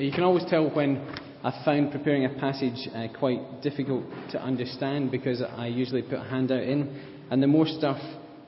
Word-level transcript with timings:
You 0.00 0.12
can 0.12 0.24
always 0.24 0.46
tell 0.48 0.70
when 0.70 0.96
I 1.44 1.62
found 1.62 1.92
preparing 1.92 2.24
a 2.24 2.30
passage 2.40 2.88
uh, 2.94 3.08
quite 3.18 3.60
difficult 3.60 4.04
to 4.30 4.42
understand 4.42 5.10
because 5.10 5.42
I 5.42 5.66
usually 5.66 6.00
put 6.00 6.14
a 6.14 6.24
handout 6.24 6.62
in, 6.62 6.98
and 7.30 7.42
the 7.42 7.46
more 7.46 7.66
stuff 7.66 8.00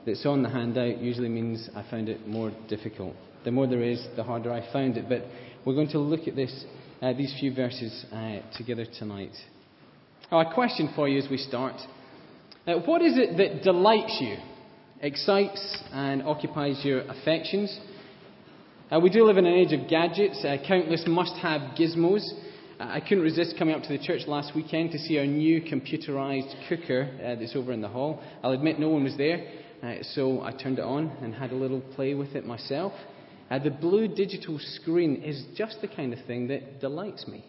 that's 0.03 0.25
on 0.25 0.41
the 0.41 0.49
handout 0.49 0.97
usually 0.97 1.29
means 1.29 1.69
I 1.75 1.85
found 1.91 2.09
it 2.09 2.27
more 2.27 2.51
difficult. 2.69 3.13
The 3.45 3.51
more 3.51 3.67
there 3.67 3.83
is, 3.83 4.03
the 4.15 4.23
harder 4.23 4.51
I 4.51 4.73
found 4.73 4.97
it. 4.97 5.07
But 5.07 5.25
we're 5.63 5.75
going 5.75 5.89
to 5.89 5.99
look 5.99 6.27
at 6.27 6.35
this, 6.35 6.65
uh, 7.03 7.13
these 7.13 7.35
few 7.39 7.53
verses 7.53 8.03
uh, 8.11 8.39
together 8.57 8.87
tonight. 8.97 9.33
Oh, 10.31 10.39
a 10.39 10.51
question 10.55 10.91
for 10.95 11.07
you 11.07 11.19
as 11.19 11.29
we 11.29 11.37
start. 11.37 11.75
What 12.65 13.03
is 13.03 13.15
it 13.15 13.37
that 13.37 13.61
delights 13.61 14.17
you, 14.19 14.37
excites, 15.01 15.83
and 15.91 16.23
occupies 16.23 16.81
your 16.83 17.01
affections? 17.01 17.79
Uh, 18.93 18.99
we 18.99 19.09
do 19.09 19.23
live 19.25 19.37
in 19.37 19.45
an 19.47 19.53
age 19.53 19.73
of 19.73 19.89
gadgets, 19.89 20.45
uh, 20.45 20.55
countless 20.67 21.03
must 21.07 21.35
have 21.37 21.61
gizmos. 21.75 22.21
Uh, 22.79 22.83
I 22.83 22.99
couldn't 22.99 23.23
resist 23.23 23.55
coming 23.57 23.73
up 23.73 23.81
to 23.81 23.89
the 23.89 23.97
church 23.97 24.27
last 24.27 24.53
weekend 24.55 24.91
to 24.91 24.99
see 24.99 25.17
our 25.17 25.25
new 25.25 25.61
computerized 25.61 26.53
cooker 26.69 27.09
uh, 27.19 27.33
that's 27.39 27.55
over 27.55 27.73
in 27.73 27.81
the 27.81 27.87
hall. 27.87 28.21
I'll 28.43 28.51
admit 28.51 28.79
no 28.79 28.89
one 28.89 29.03
was 29.03 29.17
there, 29.17 29.47
uh, 29.81 30.03
so 30.13 30.43
I 30.43 30.51
turned 30.51 30.77
it 30.77 30.83
on 30.83 31.07
and 31.23 31.33
had 31.33 31.51
a 31.51 31.55
little 31.55 31.81
play 31.95 32.13
with 32.13 32.35
it 32.35 32.45
myself. 32.45 32.93
Uh, 33.49 33.57
the 33.57 33.71
blue 33.71 34.07
digital 34.07 34.59
screen 34.59 35.23
is 35.23 35.43
just 35.55 35.77
the 35.81 35.87
kind 35.87 36.13
of 36.13 36.23
thing 36.27 36.47
that 36.49 36.79
delights 36.79 37.27
me. 37.27 37.43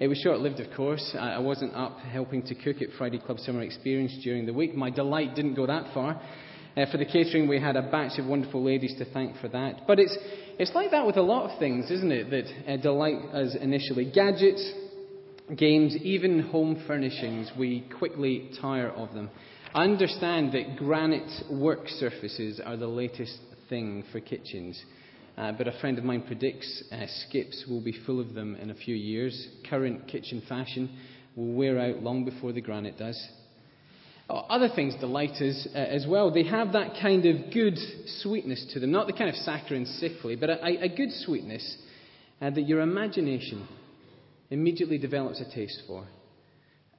It 0.00 0.08
was 0.08 0.18
short 0.18 0.40
lived, 0.40 0.60
of 0.60 0.76
course. 0.76 1.16
I 1.18 1.38
wasn't 1.38 1.74
up 1.74 1.98
helping 2.00 2.42
to 2.42 2.54
cook 2.54 2.82
at 2.82 2.88
Friday 2.98 3.20
Club 3.20 3.38
Summer 3.38 3.62
Experience 3.62 4.18
during 4.22 4.44
the 4.44 4.52
week. 4.52 4.74
My 4.74 4.90
delight 4.90 5.34
didn't 5.34 5.54
go 5.54 5.66
that 5.66 5.94
far. 5.94 6.20
Uh, 6.76 6.86
for 6.90 6.98
the 6.98 7.04
catering, 7.04 7.48
we 7.48 7.60
had 7.60 7.76
a 7.76 7.82
batch 7.82 8.18
of 8.18 8.26
wonderful 8.26 8.62
ladies 8.62 8.94
to 8.98 9.04
thank 9.06 9.36
for 9.38 9.48
that. 9.48 9.86
But 9.86 9.98
it's, 9.98 10.16
it's 10.58 10.72
like 10.74 10.90
that 10.92 11.06
with 11.06 11.16
a 11.16 11.22
lot 11.22 11.50
of 11.50 11.58
things, 11.58 11.90
isn't 11.90 12.12
it, 12.12 12.30
that 12.30 12.72
uh, 12.72 12.76
delight 12.76 13.16
us 13.32 13.56
initially. 13.60 14.10
Gadgets, 14.10 14.72
games, 15.56 15.96
even 15.96 16.40
home 16.40 16.84
furnishings, 16.86 17.50
we 17.58 17.84
quickly 17.98 18.50
tire 18.60 18.90
of 18.90 19.12
them. 19.14 19.30
I 19.74 19.84
understand 19.84 20.52
that 20.52 20.76
granite 20.76 21.30
work 21.50 21.88
surfaces 21.88 22.60
are 22.64 22.76
the 22.76 22.86
latest 22.86 23.38
thing 23.68 24.04
for 24.12 24.20
kitchens. 24.20 24.80
Uh, 25.36 25.52
but 25.52 25.68
a 25.68 25.78
friend 25.80 25.98
of 25.98 26.04
mine 26.04 26.22
predicts 26.22 26.82
uh, 26.90 27.06
skips 27.28 27.64
will 27.68 27.80
be 27.80 27.94
full 28.04 28.20
of 28.20 28.34
them 28.34 28.56
in 28.56 28.70
a 28.70 28.74
few 28.74 28.96
years. 28.96 29.48
Current 29.68 30.08
kitchen 30.08 30.42
fashion 30.48 30.90
will 31.36 31.52
wear 31.52 31.78
out 31.78 32.02
long 32.02 32.24
before 32.24 32.52
the 32.52 32.60
granite 32.60 32.98
does. 32.98 33.16
Other 34.28 34.68
things 34.68 34.94
delight 34.96 35.40
us 35.40 35.66
uh, 35.74 35.78
as 35.78 36.06
well. 36.06 36.30
They 36.30 36.44
have 36.44 36.72
that 36.72 37.00
kind 37.00 37.24
of 37.24 37.50
good 37.52 37.78
sweetness 38.20 38.72
to 38.74 38.80
them, 38.80 38.90
not 38.90 39.06
the 39.06 39.14
kind 39.14 39.30
of 39.30 39.36
saccharine 39.36 39.86
sickly, 39.86 40.36
but 40.36 40.50
a, 40.50 40.84
a 40.84 40.88
good 40.88 41.10
sweetness 41.24 41.76
uh, 42.42 42.50
that 42.50 42.68
your 42.68 42.82
imagination 42.82 43.66
immediately 44.50 44.98
develops 44.98 45.40
a 45.40 45.54
taste 45.54 45.82
for. 45.86 46.06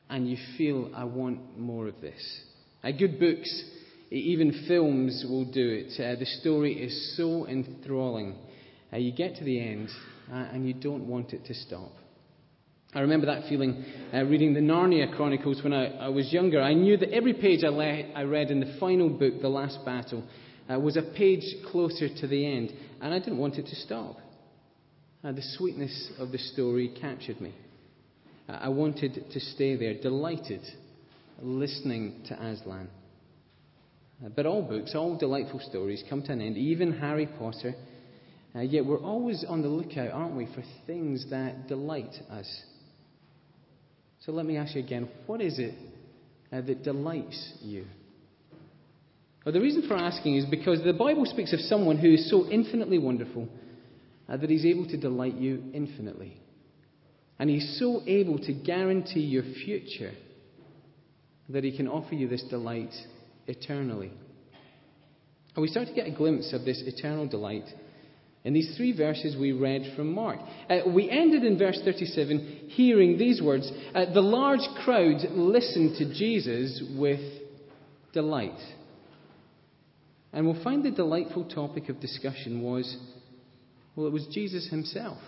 And 0.09 0.27
you 0.27 0.37
feel, 0.57 0.89
I 0.95 1.03
want 1.03 1.57
more 1.57 1.87
of 1.87 2.01
this. 2.01 2.41
Uh, 2.83 2.91
good 2.91 3.19
books, 3.19 3.63
even 4.09 4.65
films 4.67 5.23
will 5.29 5.45
do 5.45 5.69
it. 5.69 6.01
Uh, 6.01 6.17
the 6.17 6.25
story 6.25 6.73
is 6.73 7.15
so 7.15 7.47
enthralling. 7.47 8.35
Uh, 8.91 8.97
you 8.97 9.11
get 9.11 9.35
to 9.35 9.43
the 9.43 9.61
end 9.61 9.89
uh, 10.31 10.35
and 10.35 10.67
you 10.67 10.73
don't 10.73 11.07
want 11.07 11.33
it 11.33 11.45
to 11.45 11.53
stop. 11.53 11.91
I 12.93 13.01
remember 13.01 13.27
that 13.27 13.47
feeling 13.47 13.85
uh, 14.11 14.23
reading 14.23 14.55
the 14.55 14.61
Narnia 14.61 15.15
Chronicles 15.15 15.61
when 15.63 15.73
I, 15.73 16.05
I, 16.05 16.09
was 16.09 16.33
younger. 16.33 16.59
I 16.59 16.73
knew 16.73 16.97
that 16.97 17.11
every 17.11 17.33
page 17.33 17.63
I, 17.63 17.67
le- 17.67 18.11
I, 18.15 18.23
read 18.23 18.49
in 18.49 18.59
the 18.59 18.77
final 18.79 19.09
book, 19.09 19.41
The 19.41 19.47
Last 19.47 19.85
Battle, 19.85 20.23
uh, 20.67 20.79
was 20.79 20.97
a 20.97 21.03
page 21.03 21.43
closer 21.71 22.07
to 22.09 22.27
the 22.27 22.45
end, 22.45 22.73
and 22.99 23.13
I 23.13 23.19
didn't 23.19 23.37
want 23.37 23.59
it 23.59 23.67
to 23.67 23.75
stop. 23.75 24.17
Uh, 25.23 25.31
the 25.33 25.43
sweetness 25.57 26.13
of 26.17 26.31
the 26.31 26.39
story 26.39 26.91
captured 26.99 27.39
me. 27.39 27.53
Uh, 28.47 28.53
I 28.53 28.69
wanted 28.69 29.23
to 29.31 29.39
stay 29.39 29.75
there, 29.75 29.93
delighted, 30.01 30.61
listening 31.43 32.23
to 32.29 32.33
Aslan. 32.43 32.89
Uh, 34.25 34.29
but 34.35 34.47
all 34.47 34.63
books, 34.63 34.95
all 34.95 35.15
delightful 35.15 35.59
stories 35.69 36.03
come 36.09 36.23
to 36.23 36.31
an 36.31 36.41
end, 36.41 36.57
even 36.57 36.97
Harry 36.97 37.27
Potter. 37.37 37.75
Uh, 38.55 38.61
yet 38.61 38.83
we're 38.83 38.97
always 38.97 39.45
on 39.47 39.61
the 39.61 39.67
lookout, 39.67 40.09
aren't 40.11 40.35
we, 40.35 40.47
for 40.47 40.63
things 40.87 41.29
that 41.29 41.67
delight 41.67 42.15
us. 42.31 42.63
So 44.25 44.31
let 44.31 44.45
me 44.45 44.57
ask 44.57 44.75
you 44.75 44.83
again 44.83 45.09
what 45.25 45.41
is 45.41 45.59
it 45.59 45.73
uh, 46.51 46.61
that 46.61 46.83
delights 46.83 47.53
you? 47.61 47.85
Well, 49.45 49.53
the 49.53 49.61
reason 49.61 49.87
for 49.87 49.95
asking 49.95 50.35
is 50.35 50.45
because 50.45 50.83
the 50.83 50.93
Bible 50.93 51.25
speaks 51.25 51.53
of 51.53 51.59
someone 51.61 51.97
who 51.97 52.13
is 52.13 52.29
so 52.29 52.47
infinitely 52.49 52.99
wonderful 52.99 53.47
uh, 54.27 54.37
that 54.37 54.49
he's 54.49 54.65
able 54.65 54.85
to 54.87 54.97
delight 54.97 55.35
you 55.35 55.63
infinitely. 55.73 56.39
And 57.39 57.49
he's 57.49 57.77
so 57.79 58.03
able 58.05 58.37
to 58.39 58.53
guarantee 58.53 59.21
your 59.21 59.43
future 59.43 60.11
that 61.47 61.63
he 61.63 61.75
can 61.75 61.87
offer 61.87 62.13
you 62.13 62.27
this 62.27 62.43
delight 62.49 62.93
eternally. 63.47 64.11
And 65.55 65.61
we 65.61 65.67
start 65.69 65.87
to 65.87 65.93
get 65.93 66.07
a 66.07 66.11
glimpse 66.11 66.53
of 66.53 66.65
this 66.65 66.83
eternal 66.85 67.27
delight 67.27 67.63
in 68.49 68.55
these 68.55 68.75
three 68.75 68.97
verses 68.97 69.37
we 69.37 69.51
read 69.51 69.93
from 69.95 70.11
Mark. 70.11 70.39
Uh, 70.67 70.79
we 70.87 71.07
ended 71.07 71.43
in 71.43 71.55
verse 71.55 71.79
37 71.85 72.69
hearing 72.69 73.15
these 73.15 73.43
words 73.43 73.71
uh, 73.93 74.11
The 74.11 74.21
large 74.21 74.67
crowd 74.83 75.17
listened 75.33 75.97
to 75.99 76.11
Jesus 76.11 76.81
with 76.97 77.19
delight. 78.11 78.57
And 80.33 80.47
we'll 80.47 80.63
find 80.63 80.83
the 80.83 80.89
delightful 80.89 81.47
topic 81.47 81.89
of 81.89 81.99
discussion 81.99 82.63
was 82.63 82.97
well, 83.95 84.07
it 84.07 84.13
was 84.13 84.25
Jesus 84.31 84.67
himself. 84.67 85.19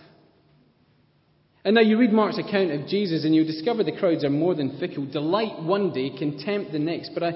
And 1.64 1.76
now 1.76 1.80
you 1.80 1.98
read 1.98 2.12
Mark's 2.12 2.38
account 2.38 2.72
of 2.72 2.88
Jesus 2.88 3.24
and 3.24 3.32
you 3.32 3.44
discover 3.44 3.84
the 3.84 3.96
crowds 3.96 4.24
are 4.24 4.30
more 4.30 4.56
than 4.56 4.80
fickle. 4.80 5.06
Delight 5.06 5.62
one 5.62 5.92
day, 5.92 6.10
contempt 6.10 6.72
the 6.72 6.80
next. 6.80 7.12
But 7.14 7.22
I, 7.22 7.30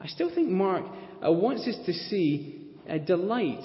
I 0.00 0.08
still 0.08 0.34
think 0.34 0.48
Mark 0.48 0.84
uh, 1.24 1.30
wants 1.30 1.68
us 1.68 1.76
to 1.86 1.92
see 1.92 2.72
a 2.88 2.98
delight 2.98 3.62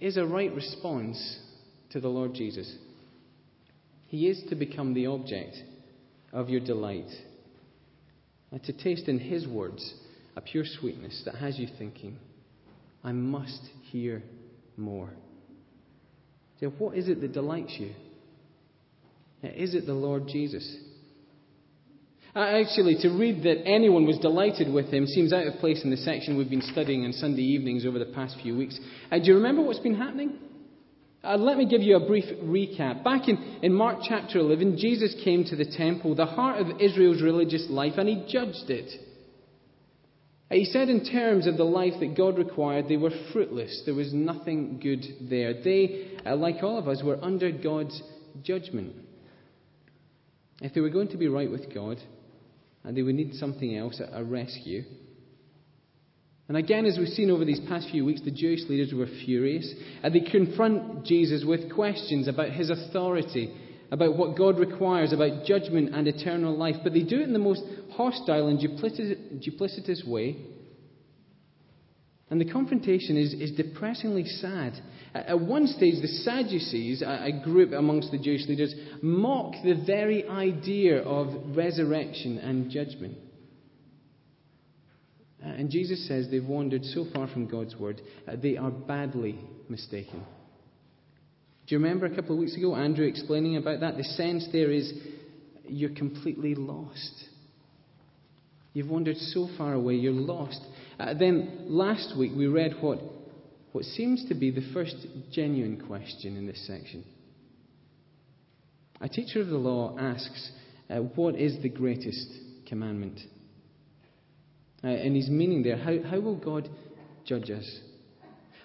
is 0.00 0.16
a 0.16 0.24
right 0.24 0.52
response 0.54 1.38
to 1.90 2.00
the 2.00 2.08
Lord 2.08 2.34
Jesus. 2.34 2.74
He 4.08 4.28
is 4.28 4.42
to 4.48 4.56
become 4.56 4.94
the 4.94 5.06
object 5.06 5.56
of 6.32 6.48
your 6.48 6.60
delight. 6.60 7.10
And 8.50 8.62
to 8.64 8.72
taste 8.72 9.08
in 9.08 9.18
His 9.18 9.46
words 9.46 9.94
a 10.36 10.40
pure 10.40 10.64
sweetness 10.64 11.22
that 11.26 11.36
has 11.36 11.58
you 11.58 11.68
thinking, 11.78 12.16
I 13.04 13.12
must 13.12 13.62
hear 13.90 14.22
more. 14.76 15.10
So, 16.58 16.70
what 16.70 16.96
is 16.96 17.08
it 17.08 17.20
that 17.20 17.32
delights 17.32 17.76
you? 17.78 17.92
Uh, 19.42 19.48
is 19.48 19.74
it 19.74 19.86
the 19.86 19.94
Lord 19.94 20.26
Jesus? 20.26 20.76
Uh, 22.34 22.38
actually, 22.38 22.96
to 23.00 23.08
read 23.08 23.42
that 23.42 23.66
anyone 23.66 24.06
was 24.06 24.18
delighted 24.18 24.72
with 24.72 24.86
him 24.86 25.04
seems 25.04 25.32
out 25.32 25.46
of 25.48 25.54
place 25.54 25.82
in 25.82 25.90
the 25.90 25.96
section 25.96 26.38
we've 26.38 26.48
been 26.48 26.62
studying 26.62 27.04
on 27.04 27.12
Sunday 27.12 27.42
evenings 27.42 27.84
over 27.84 27.98
the 27.98 28.12
past 28.14 28.36
few 28.40 28.56
weeks. 28.56 28.78
Uh, 29.10 29.18
do 29.18 29.24
you 29.24 29.34
remember 29.34 29.62
what's 29.62 29.80
been 29.80 29.96
happening? 29.96 30.38
Uh, 31.24 31.36
let 31.36 31.58
me 31.58 31.66
give 31.66 31.82
you 31.82 31.96
a 31.96 32.06
brief 32.06 32.24
recap. 32.44 33.02
Back 33.02 33.28
in, 33.28 33.58
in 33.62 33.74
Mark 33.74 33.98
chapter 34.08 34.38
11, 34.38 34.78
Jesus 34.78 35.14
came 35.24 35.44
to 35.44 35.56
the 35.56 35.64
temple, 35.64 36.14
the 36.14 36.24
heart 36.24 36.60
of 36.60 36.80
Israel's 36.80 37.20
religious 37.20 37.66
life, 37.68 37.94
and 37.98 38.08
he 38.08 38.24
judged 38.28 38.70
it. 38.70 38.90
Uh, 40.50 40.54
he 40.54 40.64
said, 40.64 40.88
in 40.88 41.04
terms 41.04 41.48
of 41.48 41.56
the 41.56 41.64
life 41.64 41.94
that 41.98 42.16
God 42.16 42.38
required, 42.38 42.88
they 42.88 42.96
were 42.96 43.10
fruitless. 43.32 43.82
There 43.84 43.94
was 43.94 44.14
nothing 44.14 44.78
good 44.78 45.04
there. 45.28 45.52
They, 45.62 46.12
uh, 46.24 46.36
like 46.36 46.62
all 46.62 46.78
of 46.78 46.86
us, 46.86 47.02
were 47.02 47.18
under 47.22 47.50
God's 47.50 48.00
judgment. 48.42 48.94
If 50.60 50.74
they 50.74 50.80
were 50.80 50.90
going 50.90 51.08
to 51.08 51.16
be 51.16 51.28
right 51.28 51.50
with 51.50 51.74
God, 51.74 51.98
and 52.84 52.96
they 52.96 53.02
would 53.02 53.14
need 53.14 53.34
something 53.34 53.76
else, 53.76 54.00
a 54.12 54.24
rescue. 54.24 54.84
And 56.48 56.56
again, 56.56 56.84
as 56.84 56.98
we've 56.98 57.08
seen 57.08 57.30
over 57.30 57.44
these 57.44 57.60
past 57.68 57.88
few 57.90 58.04
weeks, 58.04 58.22
the 58.24 58.32
Jewish 58.32 58.62
leaders 58.68 58.92
were 58.92 59.06
furious. 59.24 59.72
And 60.02 60.12
they 60.12 60.20
confront 60.20 61.04
Jesus 61.04 61.44
with 61.46 61.72
questions 61.72 62.26
about 62.26 62.50
his 62.50 62.70
authority, 62.70 63.54
about 63.92 64.16
what 64.16 64.36
God 64.36 64.58
requires, 64.58 65.12
about 65.12 65.44
judgment 65.44 65.94
and 65.94 66.08
eternal 66.08 66.56
life. 66.56 66.74
But 66.82 66.92
they 66.92 67.02
do 67.02 67.20
it 67.20 67.28
in 67.28 67.32
the 67.32 67.38
most 67.38 67.62
hostile 67.92 68.48
and 68.48 68.58
duplicitous 68.58 70.04
way. 70.08 70.38
And 72.30 72.40
the 72.40 72.50
confrontation 72.50 73.16
is, 73.16 73.34
is 73.34 73.50
depressingly 73.52 74.24
sad. 74.24 74.74
At 75.12 75.40
one 75.40 75.66
stage, 75.66 76.00
the 76.00 76.06
Sadducees, 76.06 77.02
a 77.02 77.30
group 77.42 77.72
amongst 77.72 78.12
the 78.12 78.18
Jewish 78.18 78.46
leaders, 78.46 78.72
mock 79.02 79.54
the 79.64 79.82
very 79.84 80.26
idea 80.28 81.02
of 81.02 81.56
resurrection 81.56 82.38
and 82.38 82.70
judgment. 82.70 83.18
And 85.42 85.70
Jesus 85.70 86.06
says 86.06 86.28
they've 86.30 86.44
wandered 86.44 86.84
so 86.84 87.06
far 87.12 87.26
from 87.26 87.46
God's 87.48 87.74
word, 87.74 88.00
uh, 88.28 88.36
they 88.40 88.56
are 88.56 88.70
badly 88.70 89.38
mistaken. 89.68 90.22
Do 91.66 91.74
you 91.74 91.78
remember 91.78 92.06
a 92.06 92.14
couple 92.14 92.34
of 92.34 92.40
weeks 92.40 92.56
ago, 92.56 92.76
Andrew 92.76 93.06
explaining 93.06 93.56
about 93.56 93.80
that? 93.80 93.96
The 93.96 94.04
sense 94.04 94.46
there 94.52 94.70
is 94.70 94.92
you're 95.66 95.94
completely 95.94 96.54
lost. 96.54 97.24
You've 98.72 98.88
wandered 98.88 99.16
so 99.16 99.48
far 99.56 99.74
away, 99.74 99.94
you're 99.94 100.12
lost. 100.12 100.60
Uh, 101.00 101.14
then 101.14 101.64
last 101.66 102.14
week 102.18 102.32
we 102.36 102.46
read 102.46 102.74
what 102.82 103.00
what 103.72 103.84
seems 103.84 104.26
to 104.28 104.34
be 104.34 104.50
the 104.50 104.68
first 104.74 104.96
genuine 105.32 105.80
question 105.86 106.36
in 106.36 106.46
this 106.46 106.66
section. 106.66 107.04
A 109.00 109.08
teacher 109.08 109.40
of 109.40 109.46
the 109.46 109.56
law 109.56 109.96
asks, 109.98 110.50
uh, 110.90 110.96
What 110.96 111.36
is 111.36 111.62
the 111.62 111.68
greatest 111.68 112.28
commandment? 112.66 113.20
Uh, 114.82 114.88
and 114.88 115.14
his 115.14 115.30
meaning 115.30 115.62
there, 115.62 115.76
how, 115.76 116.02
how 116.10 116.20
will 116.20 116.36
God 116.36 116.68
judge 117.24 117.50
us? 117.50 117.80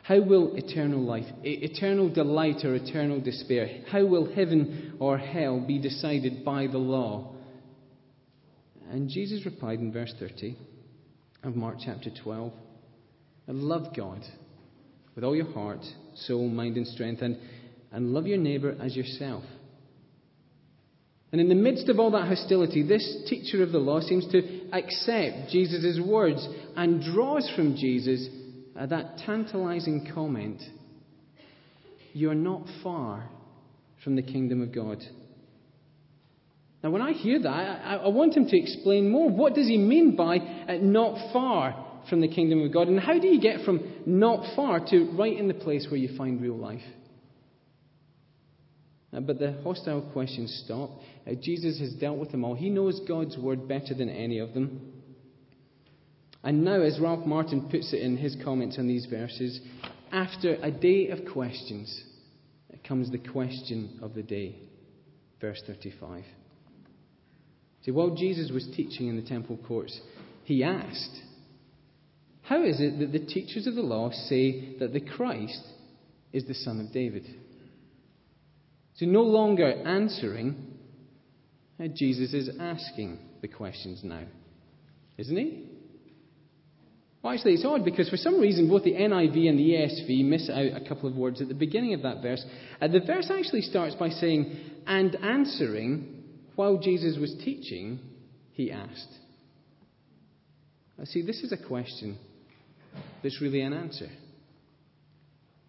How 0.03 0.21
will 0.21 0.55
eternal 0.55 1.01
life, 1.01 1.25
eternal 1.43 2.09
delight 2.09 2.63
or 2.63 2.75
eternal 2.75 3.21
despair, 3.21 3.81
how 3.91 4.05
will 4.05 4.33
heaven 4.33 4.97
or 4.99 5.17
hell 5.17 5.59
be 5.59 5.79
decided 5.79 6.43
by 6.43 6.67
the 6.67 6.77
law? 6.77 7.35
And 8.91 9.09
Jesus 9.09 9.45
replied 9.45 9.79
in 9.79 9.91
verse 9.91 10.13
30 10.19 10.57
of 11.45 11.55
Mark 11.55 11.77
chapter 11.83 12.09
12 12.23 12.51
Love 13.47 13.95
God 13.95 14.21
with 15.13 15.23
all 15.23 15.35
your 15.35 15.51
heart, 15.53 15.79
soul, 16.15 16.49
mind, 16.49 16.75
and 16.75 16.87
strength, 16.87 17.21
and, 17.21 17.37
and 17.91 18.13
love 18.13 18.25
your 18.25 18.39
neighbour 18.39 18.75
as 18.81 18.95
yourself. 18.95 19.43
And 21.31 21.39
in 21.39 21.47
the 21.47 21.55
midst 21.55 21.87
of 21.89 21.99
all 21.99 22.11
that 22.11 22.27
hostility, 22.27 22.81
this 22.81 23.23
teacher 23.29 23.61
of 23.61 23.71
the 23.71 23.77
law 23.77 24.01
seems 24.01 24.27
to 24.31 24.69
accept 24.73 25.51
Jesus' 25.51 25.99
words 26.05 26.45
and 26.75 27.03
draws 27.03 27.49
from 27.55 27.75
Jesus 27.75 28.27
uh, 28.77 28.87
that 28.87 29.19
tantalizing 29.25 30.11
comment 30.13 30.61
You 32.13 32.31
are 32.31 32.35
not 32.35 32.63
far 32.83 33.29
from 34.03 34.15
the 34.15 34.23
kingdom 34.23 34.61
of 34.61 34.73
God. 34.73 34.97
Now, 36.85 36.91
when 36.91 37.01
I 37.01 37.13
hear 37.13 37.41
that, 37.41 37.49
I, 37.49 37.95
I 37.95 38.07
want 38.09 38.37
him 38.37 38.45
to 38.45 38.55
explain 38.55 39.09
more. 39.09 39.27
What 39.27 39.55
does 39.55 39.67
he 39.67 39.75
mean 39.75 40.15
by 40.15 40.37
uh, 40.37 40.77
not 40.79 41.33
far 41.33 42.03
from 42.07 42.21
the 42.21 42.27
kingdom 42.27 42.61
of 42.61 42.71
God? 42.71 42.87
And 42.87 42.99
how 42.99 43.17
do 43.17 43.25
you 43.25 43.41
get 43.41 43.65
from 43.65 43.91
not 44.05 44.55
far 44.55 44.79
to 44.91 45.11
right 45.17 45.35
in 45.35 45.47
the 45.47 45.55
place 45.55 45.87
where 45.89 45.99
you 45.99 46.15
find 46.15 46.39
real 46.39 46.55
life? 46.55 46.83
Uh, 49.11 49.21
but 49.21 49.39
the 49.39 49.59
hostile 49.63 50.03
questions 50.13 50.61
stop. 50.63 50.91
Uh, 51.25 51.31
Jesus 51.41 51.79
has 51.79 51.91
dealt 51.93 52.19
with 52.19 52.29
them 52.29 52.45
all. 52.45 52.53
He 52.53 52.69
knows 52.69 53.01
God's 53.07 53.35
word 53.35 53.67
better 53.67 53.95
than 53.95 54.09
any 54.09 54.37
of 54.37 54.53
them. 54.53 54.93
And 56.43 56.63
now, 56.63 56.81
as 56.81 56.99
Ralph 56.99 57.25
Martin 57.25 57.67
puts 57.67 57.93
it 57.93 58.03
in 58.03 58.15
his 58.15 58.37
comments 58.43 58.77
on 58.77 58.87
these 58.87 59.07
verses, 59.07 59.59
after 60.11 60.53
a 60.61 60.69
day 60.69 61.07
of 61.07 61.33
questions 61.33 62.03
comes 62.87 63.09
the 63.09 63.17
question 63.17 63.97
of 64.03 64.13
the 64.13 64.21
day. 64.21 64.57
Verse 65.41 65.63
35. 65.65 66.23
See, 67.85 67.91
while 67.91 68.15
Jesus 68.15 68.51
was 68.51 68.67
teaching 68.75 69.07
in 69.09 69.15
the 69.15 69.21
temple 69.21 69.59
courts, 69.67 69.99
he 70.43 70.63
asked, 70.63 71.21
How 72.41 72.63
is 72.63 72.81
it 72.81 72.97
that 72.99 73.11
the 73.11 73.23
teachers 73.23 73.67
of 73.67 73.75
the 73.75 73.83
law 73.83 74.09
say 74.09 74.75
that 74.79 74.91
the 74.91 75.01
Christ 75.01 75.61
is 76.33 76.45
the 76.45 76.55
son 76.55 76.79
of 76.79 76.91
David? 76.91 77.27
So, 78.95 79.05
no 79.05 79.21
longer 79.21 79.67
answering, 79.67 80.55
uh, 81.79 81.87
Jesus 81.93 82.33
is 82.33 82.49
asking 82.59 83.19
the 83.41 83.49
questions 83.49 84.01
now, 84.03 84.23
isn't 85.17 85.37
he? 85.37 85.69
Well, 87.21 87.33
actually, 87.33 87.53
it's 87.53 87.65
odd 87.65 87.85
because 87.85 88.09
for 88.09 88.17
some 88.17 88.39
reason 88.39 88.67
both 88.67 88.83
the 88.83 88.93
NIV 88.93 89.49
and 89.49 89.59
the 89.59 89.71
ESV 89.71 90.25
miss 90.25 90.49
out 90.49 90.81
a 90.81 90.87
couple 90.87 91.07
of 91.07 91.15
words 91.15 91.39
at 91.39 91.49
the 91.49 91.53
beginning 91.53 91.93
of 91.93 92.01
that 92.01 92.23
verse. 92.23 92.43
Uh, 92.81 92.87
the 92.87 93.01
verse 93.01 93.29
actually 93.31 93.61
starts 93.61 93.93
by 93.95 94.09
saying, 94.09 94.55
And 94.87 95.15
answering, 95.17 96.14
while 96.55 96.77
Jesus 96.77 97.17
was 97.19 97.35
teaching, 97.43 97.99
he 98.53 98.71
asked. 98.71 99.13
Now, 100.97 101.05
see, 101.05 101.21
this 101.21 101.41
is 101.43 101.51
a 101.51 101.67
question 101.67 102.17
that's 103.21 103.41
really 103.41 103.61
an 103.61 103.73
answer. 103.73 104.07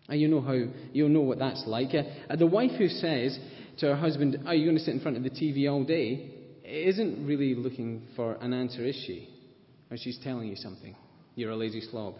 And 0.09 0.21
you 0.21 0.29
know 0.29 0.41
how 0.41 0.57
you'll 0.93 1.09
know 1.09 1.23
what 1.23 1.39
that's 1.41 1.65
like. 1.67 1.89
Uh, 1.95 2.37
the 2.37 2.47
wife 2.47 2.73
who 2.79 2.89
says 2.89 3.37
to 3.79 3.87
her 3.87 3.97
husband, 3.97 4.39
"Are 4.47 4.55
you 4.55 4.65
going 4.65 4.79
to 4.79 4.85
sit 4.85 4.95
in 4.95 5.01
front 5.01 5.17
of 5.17 5.25
the 5.25 5.31
TV 5.31 5.69
all 5.69 5.83
day?" 5.83 6.33
isn't 6.67 7.27
really 7.27 7.55
looking 7.55 8.03
for 8.17 8.35
an 8.35 8.53
answer, 8.53 8.85
is 8.85 8.97
she? 9.07 9.29
Or 9.91 9.97
she's 9.97 10.19
telling 10.23 10.49
you 10.49 10.57
something. 10.57 10.97
You're 11.35 11.53
a 11.53 11.57
lazy 11.57 11.81
slob. 11.81 12.17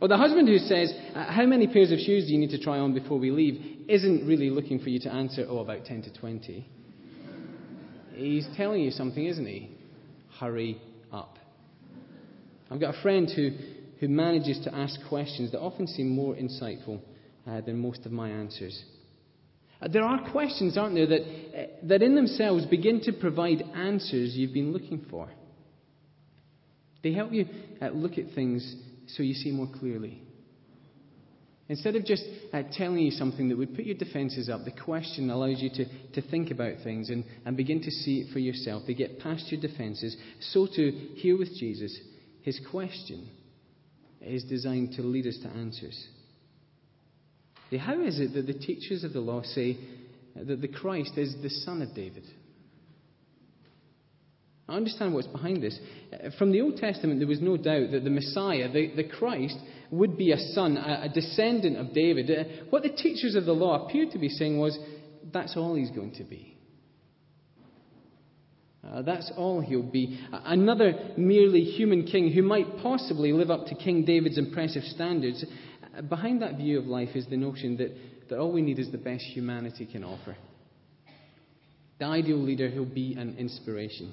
Or 0.00 0.08
the 0.08 0.16
husband 0.16 0.48
who 0.48 0.58
says, 0.58 0.92
uh, 1.14 1.32
How 1.32 1.46
many 1.46 1.66
pairs 1.66 1.92
of 1.92 1.98
shoes 1.98 2.26
do 2.26 2.32
you 2.32 2.38
need 2.38 2.50
to 2.50 2.60
try 2.60 2.78
on 2.78 2.94
before 2.94 3.18
we 3.18 3.30
leave? 3.30 3.76
isn't 3.88 4.26
really 4.26 4.50
looking 4.50 4.78
for 4.78 4.90
you 4.90 5.00
to 5.00 5.12
answer, 5.12 5.46
Oh, 5.48 5.58
about 5.58 5.84
10 5.84 6.02
to 6.02 6.12
20. 6.12 6.68
He's 8.18 8.48
telling 8.56 8.82
you 8.82 8.90
something, 8.90 9.24
isn't 9.24 9.46
he? 9.46 9.70
Hurry 10.38 10.80
up. 11.12 11.38
I've 12.70 12.80
got 12.80 12.94
a 12.94 13.02
friend 13.02 13.30
who 13.34 13.50
who 14.00 14.08
manages 14.08 14.60
to 14.64 14.74
ask 14.74 14.98
questions 15.08 15.52
that 15.52 15.60
often 15.60 15.86
seem 15.86 16.08
more 16.08 16.34
insightful 16.34 17.00
uh, 17.46 17.60
than 17.62 17.78
most 17.78 18.06
of 18.06 18.12
my 18.12 18.28
answers. 18.28 18.80
Uh, 19.80 19.88
there 19.88 20.04
are 20.04 20.30
questions, 20.30 20.76
aren't 20.76 20.94
there, 20.94 21.06
that, 21.06 21.20
uh, 21.22 21.66
that 21.84 22.02
in 22.02 22.14
themselves 22.14 22.64
begin 22.66 23.00
to 23.00 23.12
provide 23.12 23.62
answers 23.74 24.34
you've 24.34 24.54
been 24.54 24.72
looking 24.72 25.04
for. 25.10 25.28
They 27.02 27.12
help 27.12 27.32
you 27.32 27.46
uh, 27.80 27.88
look 27.88 28.18
at 28.18 28.34
things 28.34 28.76
so 29.08 29.22
you 29.22 29.34
see 29.34 29.50
more 29.50 29.68
clearly. 29.78 30.22
Instead 31.70 31.96
of 31.96 32.04
just 32.04 32.24
uh, 32.52 32.62
telling 32.72 32.98
you 32.98 33.10
something 33.10 33.48
that 33.50 33.58
would 33.58 33.74
put 33.74 33.84
your 33.84 33.96
defenses 33.96 34.48
up, 34.48 34.64
the 34.64 34.70
question 34.70 35.28
allows 35.28 35.60
you 35.60 35.68
to, 35.68 35.84
to 36.14 36.30
think 36.30 36.50
about 36.50 36.72
things 36.82 37.10
and, 37.10 37.24
and 37.44 37.58
begin 37.58 37.82
to 37.82 37.90
see 37.90 38.20
it 38.20 38.32
for 38.32 38.38
yourself. 38.38 38.84
They 38.86 38.94
get 38.94 39.18
past 39.20 39.52
your 39.52 39.60
defenses. 39.60 40.16
So, 40.40 40.66
to 40.66 40.90
here 41.16 41.36
with 41.36 41.54
Jesus, 41.58 41.96
his 42.42 42.58
question 42.70 43.28
is 44.22 44.44
designed 44.44 44.92
to 44.92 45.02
lead 45.02 45.26
us 45.26 45.38
to 45.42 45.48
answers. 45.48 46.08
How 47.78 48.00
is 48.00 48.18
it 48.18 48.32
that 48.32 48.46
the 48.46 48.58
teachers 48.58 49.04
of 49.04 49.12
the 49.12 49.20
law 49.20 49.42
say 49.42 49.76
that 50.34 50.62
the 50.62 50.68
Christ 50.68 51.18
is 51.18 51.36
the 51.42 51.50
son 51.50 51.82
of 51.82 51.94
David? 51.94 52.24
I 54.68 54.76
understand 54.76 55.14
what's 55.14 55.26
behind 55.26 55.62
this. 55.62 55.78
From 56.38 56.52
the 56.52 56.60
Old 56.60 56.76
Testament, 56.76 57.20
there 57.20 57.28
was 57.28 57.40
no 57.40 57.56
doubt 57.56 57.90
that 57.92 58.04
the 58.04 58.10
Messiah, 58.10 58.70
the, 58.70 58.94
the 58.96 59.08
Christ, 59.08 59.56
would 59.90 60.18
be 60.18 60.32
a 60.32 60.38
son, 60.38 60.76
a, 60.76 61.04
a 61.04 61.08
descendant 61.08 61.78
of 61.78 61.94
David. 61.94 62.30
Uh, 62.30 62.66
what 62.68 62.82
the 62.82 62.90
teachers 62.90 63.34
of 63.34 63.46
the 63.46 63.52
law 63.52 63.86
appeared 63.86 64.10
to 64.10 64.18
be 64.18 64.28
saying 64.28 64.58
was, 64.58 64.78
that's 65.32 65.56
all 65.56 65.74
he's 65.74 65.90
going 65.90 66.14
to 66.16 66.24
be. 66.24 66.58
Uh, 68.86 69.02
that's 69.02 69.32
all 69.36 69.60
he'll 69.60 69.82
be. 69.82 70.20
Another 70.30 71.12
merely 71.16 71.62
human 71.62 72.06
king 72.06 72.30
who 72.30 72.42
might 72.42 72.78
possibly 72.82 73.32
live 73.32 73.50
up 73.50 73.66
to 73.66 73.74
King 73.74 74.04
David's 74.04 74.38
impressive 74.38 74.82
standards. 74.84 75.44
Uh, 75.96 76.02
behind 76.02 76.42
that 76.42 76.56
view 76.56 76.78
of 76.78 76.84
life 76.84 77.10
is 77.14 77.26
the 77.26 77.36
notion 77.38 77.78
that, 77.78 77.96
that 78.28 78.38
all 78.38 78.52
we 78.52 78.62
need 78.62 78.78
is 78.78 78.92
the 78.92 78.98
best 78.98 79.24
humanity 79.24 79.86
can 79.90 80.04
offer. 80.04 80.36
The 81.98 82.04
ideal 82.04 82.36
leader 82.38 82.68
who'll 82.68 82.84
be 82.84 83.14
an 83.14 83.36
inspiration. 83.38 84.12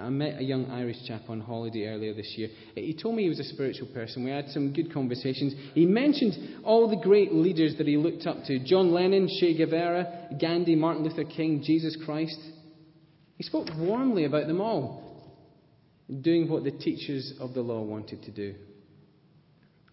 I 0.00 0.08
met 0.10 0.38
a 0.40 0.44
young 0.44 0.70
Irish 0.70 0.96
chap 1.06 1.22
on 1.28 1.40
holiday 1.40 1.86
earlier 1.86 2.14
this 2.14 2.34
year. 2.36 2.48
He 2.74 2.94
told 2.94 3.16
me 3.16 3.24
he 3.24 3.28
was 3.28 3.40
a 3.40 3.44
spiritual 3.44 3.88
person. 3.88 4.24
We 4.24 4.30
had 4.30 4.48
some 4.50 4.72
good 4.72 4.92
conversations. 4.92 5.54
He 5.74 5.86
mentioned 5.86 6.62
all 6.64 6.88
the 6.88 7.02
great 7.02 7.32
leaders 7.32 7.74
that 7.78 7.86
he 7.86 7.96
looked 7.96 8.26
up 8.26 8.44
to 8.44 8.58
John 8.64 8.92
Lennon, 8.92 9.28
Che 9.28 9.56
Guevara, 9.56 10.28
Gandhi, 10.40 10.76
Martin 10.76 11.04
Luther 11.04 11.24
King, 11.24 11.62
Jesus 11.64 11.96
Christ. 12.04 12.38
He 13.36 13.44
spoke 13.44 13.68
warmly 13.76 14.24
about 14.24 14.46
them 14.46 14.60
all, 14.60 15.04
doing 16.20 16.48
what 16.48 16.64
the 16.64 16.70
teachers 16.70 17.32
of 17.40 17.54
the 17.54 17.60
law 17.60 17.82
wanted 17.82 18.22
to 18.22 18.30
do 18.30 18.54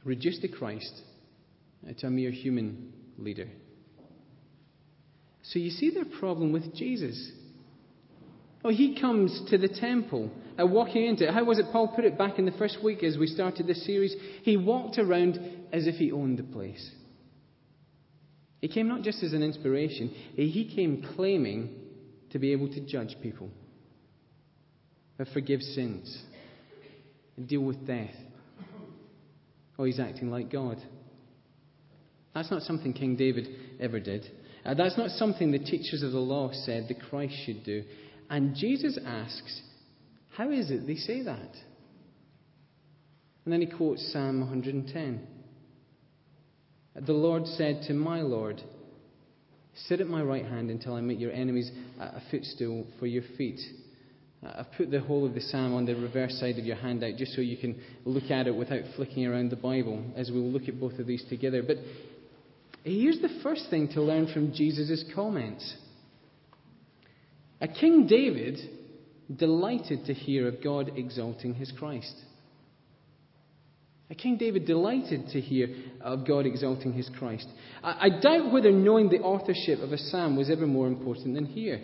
reduce 0.05 0.39
the 0.39 0.47
Christ 0.47 1.01
to 1.97 2.07
a 2.07 2.09
mere 2.09 2.31
human 2.31 2.93
leader. 3.17 3.47
So 5.43 5.59
you 5.59 5.71
see 5.71 5.89
their 5.89 6.05
problem 6.19 6.53
with 6.53 6.74
Jesus. 6.75 7.31
Oh, 8.65 8.69
he 8.69 9.00
comes 9.00 9.43
to 9.51 9.60
the 9.60 9.67
temple, 9.67 10.31
walking 10.57 11.05
into 11.05 11.27
it. 11.27 11.31
How 11.31 11.43
was 11.43 11.60
it 11.60 11.67
Paul 11.72 11.93
put 11.95 12.03
it 12.03 12.17
back 12.17 12.39
in 12.39 12.45
the 12.45 12.51
first 12.53 12.84
week 12.84 13.03
as 13.03 13.15
we 13.15 13.27
started 13.27 13.67
this 13.67 13.86
series? 13.86 14.15
He 14.41 14.57
walked 14.57 14.98
around 14.98 15.38
as 15.72 15.86
if 15.86 15.95
he 15.95 16.12
owned 16.12 16.39
the 16.39 16.43
place. 16.43 16.89
He 18.62 18.67
came 18.67 18.88
not 18.88 19.03
just 19.03 19.22
as 19.22 19.34
an 19.34 19.43
inspiration, 19.43 20.10
he 20.36 20.74
came 20.75 21.05
claiming 21.15 21.75
to 22.31 22.39
be 22.39 22.53
able 22.53 22.67
to 22.69 22.81
judge 22.81 23.15
people, 23.22 23.51
and 25.19 25.27
forgive 25.27 25.62
sins, 25.62 26.24
and 27.38 27.48
deal 27.48 27.62
with 27.62 27.86
death. 27.86 28.15
Oh, 29.77 29.84
he's 29.84 30.00
acting 30.00 30.31
like 30.31 30.51
God. 30.51 30.77
That's 32.34 32.50
not 32.50 32.63
something 32.63 32.93
King 32.93 33.15
David 33.15 33.48
ever 33.79 34.00
did. 34.00 34.25
Uh, 34.65 34.74
that's 34.74 34.98
not 34.98 35.12
something 35.12 35.51
the 35.51 35.60
teachers 35.60 36.01
of 36.01 36.12
the 36.12 36.17
law 36.17 36.50
said 36.51 36.88
the 36.88 36.95
Christ 36.95 37.36
should 37.45 37.63
do. 37.63 37.84
And 38.29 38.55
Jesus 38.55 38.98
asks, 39.05 39.62
How 40.36 40.50
is 40.51 40.72
it 40.72 40.88
they 40.88 40.96
say 40.96 41.24
that? 41.24 41.51
And 43.44 43.53
then 43.53 43.62
he 43.62 43.67
quotes 43.67 44.12
Psalm 44.12 44.39
110. 44.39 45.27
The 47.05 47.13
Lord 47.13 47.46
said 47.46 47.84
to 47.88 47.94
my 47.94 48.22
Lord, 48.22 48.62
Sit 49.88 50.00
at 50.00 50.08
my 50.08 50.22
right 50.22 50.46
hand 50.46 50.70
until 50.72 50.96
I 50.96 51.01
make 51.01 51.20
your 51.20 51.34
enemies 51.34 51.70
a 52.00 52.22
footstool 52.32 52.88
for 52.98 53.08
your 53.08 53.24
feet. 53.38 53.60
Uh, 54.44 54.51
I've 54.60 54.72
put 54.77 54.89
the 54.89 55.01
whole 55.01 55.25
of 55.25 55.34
the 55.34 55.41
psalm 55.41 55.74
on 55.74 55.86
the 55.86 55.96
reverse 55.96 56.39
side 56.39 56.58
of 56.58 56.65
your 56.65 56.77
handout 56.77 57.17
just 57.17 57.34
so 57.34 57.41
you 57.41 57.58
can 57.58 57.79
look 58.05 58.32
at 58.32 58.48
it 58.48 58.55
without 58.55 58.84
flicking 58.96 59.25
around 59.25 59.50
the 59.50 59.58
Bible 59.58 60.01
as 60.15 60.32
we'll 60.32 60.50
look 60.50 60.70
at 60.70 60.79
both 60.79 60.98
of 60.98 61.08
these 61.08 61.25
together. 61.29 61.62
But 61.62 61.77
Here's 62.86 63.20
the 63.20 63.39
first 63.41 63.65
thing 63.72 63.88
to 63.94 64.01
learn 64.01 64.32
from 64.32 64.53
Jesus' 64.53 65.03
comments. 65.15 65.75
A 67.62 67.67
King 67.67 68.07
David 68.07 68.59
delighted 69.33 70.05
to 70.05 70.13
hear 70.13 70.47
of 70.47 70.63
God 70.63 70.91
exalting 70.95 71.53
his 71.53 71.71
Christ. 71.71 72.15
A 74.09 74.15
King 74.15 74.38
David 74.38 74.65
delighted 74.65 75.29
to 75.29 75.41
hear 75.41 75.69
of 76.01 76.27
God 76.27 76.45
exalting 76.45 76.93
his 76.93 77.09
Christ. 77.17 77.47
I, 77.83 78.05
I 78.05 78.19
doubt 78.21 78.51
whether 78.51 78.71
knowing 78.71 79.09
the 79.09 79.19
authorship 79.19 79.79
of 79.79 79.91
a 79.91 79.97
psalm 79.97 80.35
was 80.35 80.50
ever 80.50 80.67
more 80.67 80.88
important 80.88 81.33
than 81.33 81.45
here. 81.45 81.81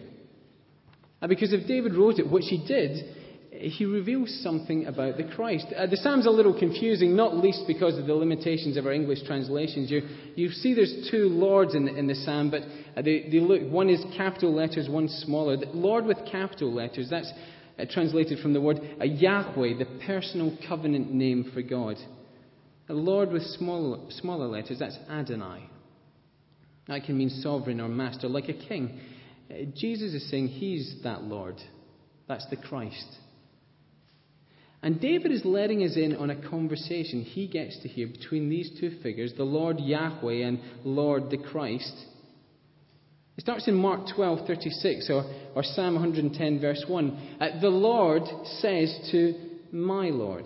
Uh, 1.21 1.27
because 1.27 1.51
if 1.53 1.67
David 1.67 1.95
wrote 1.95 2.19
it, 2.19 2.29
which 2.29 2.45
he 2.47 2.63
did, 2.67 3.15
he 3.51 3.86
reveals 3.86 4.39
something 4.41 4.86
about 4.86 5.17
the 5.17 5.25
Christ. 5.25 5.67
Uh, 5.75 5.86
the 5.86 5.98
Psalm's 5.98 6.25
a 6.25 6.29
little 6.29 6.58
confusing, 6.58 7.17
not 7.17 7.36
least 7.36 7.63
because 7.67 7.98
of 7.98 8.08
the 8.08 8.13
limitations 8.13 8.77
of 8.77 8.86
our 8.86 8.93
English 8.93 9.24
translations. 9.25 9.91
You, 9.91 10.03
you 10.36 10.50
see 10.50 10.74
there's 10.74 11.10
two 11.12 11.27
Lords 11.27 11.75
in 11.75 11.86
the, 11.86 11.96
in 11.96 12.08
the 12.08 12.15
Psalm, 12.15 12.50
but 12.50 12.62
uh, 12.96 13.01
they, 13.01 13.27
they 13.29 13.39
look, 13.39 13.62
one 13.70 13.89
is 13.89 14.01
capital 14.15 14.53
letters, 14.53 14.88
one 14.89 15.10
smaller. 15.10 15.58
The 15.58 15.65
Lord 15.67 16.05
with 16.05 16.17
capital 16.31 16.74
letters, 16.74 17.10
that's 17.10 17.31
uh, 17.77 17.86
translated 17.89 18.39
from 18.39 18.53
the 18.53 18.62
word 18.62 18.79
uh, 19.00 19.03
Yahweh, 19.03 19.77
the 19.77 20.00
personal 20.05 20.58
covenant 20.67 21.13
name 21.13 21.51
for 21.53 21.62
God. 21.62 21.98
The 22.88 22.93
Lord 22.93 23.31
with 23.31 23.43
smaller, 23.43 24.00
smaller 24.12 24.48
letters, 24.48 24.79
that's 24.79 24.98
Adonai. 25.10 25.70
That 26.88 27.03
can 27.03 27.17
mean 27.17 27.29
sovereign 27.29 27.81
or 27.81 27.89
master, 27.89 28.29
like 28.29 28.48
a 28.48 28.53
king. 28.53 28.98
Uh, 29.50 29.65
Jesus 29.75 30.13
is 30.13 30.29
saying 30.31 30.48
he's 30.48 30.96
that 31.03 31.24
Lord. 31.24 31.55
That's 32.29 32.46
the 32.50 32.55
Christ. 32.55 33.17
And 34.83 35.00
David 35.00 35.31
is 35.31 35.45
letting 35.45 35.83
us 35.83 35.95
in 35.95 36.15
on 36.15 36.31
a 36.31 36.50
conversation 36.50 37.21
he 37.21 37.47
gets 37.47 37.79
to 37.81 37.88
hear 37.88 38.07
between 38.07 38.50
these 38.50 38.71
two 38.79 39.00
figures, 39.03 39.33
the 39.38 39.43
Lord 39.43 39.79
Yahweh 39.79 40.43
and 40.43 40.59
Lord 40.83 41.29
the 41.29 41.38
Christ. 41.38 41.93
It 43.38 43.41
starts 43.41 43.67
in 43.67 43.75
Mark 43.75 44.07
12:36 44.07 45.09
or, 45.09 45.23
or 45.55 45.63
Psalm 45.63 45.93
110 45.93 46.59
verse 46.59 46.83
1. 46.88 47.38
Uh, 47.39 47.61
the 47.61 47.69
Lord 47.69 48.23
says 48.59 49.09
to 49.11 49.33
my 49.71 50.09
Lord. 50.09 50.45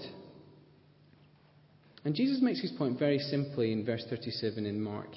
And 2.04 2.13
Jesus 2.13 2.42
makes 2.42 2.62
his 2.62 2.72
point 2.72 3.00
very 3.00 3.20
simply 3.20 3.72
in 3.72 3.86
verse 3.86 4.06
37 4.10 4.65
in 4.65 4.82
Mark. 4.82 5.10